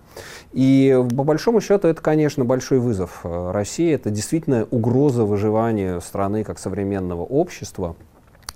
[0.53, 3.93] И по большому счету это, конечно, большой вызов э, России.
[3.93, 5.64] Это действительно угроза выживания
[6.01, 7.97] страны как современного общества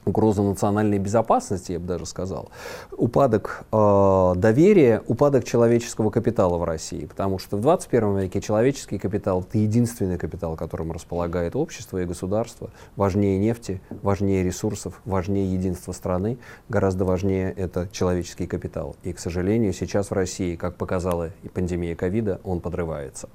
[0.08, 2.50] угроза национальной безопасности, я бы даже сказал,
[2.96, 7.06] упадок э, доверия, упадок человеческого капитала в России.
[7.06, 12.70] Потому что в 21 веке человеческий капитал– это единственный капитал, которым располагает общество и государство.
[12.96, 16.38] Важнее нефти, важнее ресурсов, важнее единства страны,
[16.68, 18.96] гораздо важнее это человеческий капитал.
[19.02, 23.28] И, к сожалению, сейчас в России, как показала и пандемия ковида, он подрывается.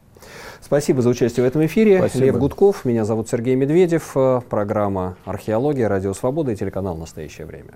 [0.62, 2.00] Спасибо за участие в этом эфире.
[2.00, 2.26] Спасибо.
[2.26, 4.12] Лев Гудков, меня зовут Сергей Медведев.
[4.16, 7.74] Э, программа «Археология», «Радио Свобода» и телеканал «Настоящее время».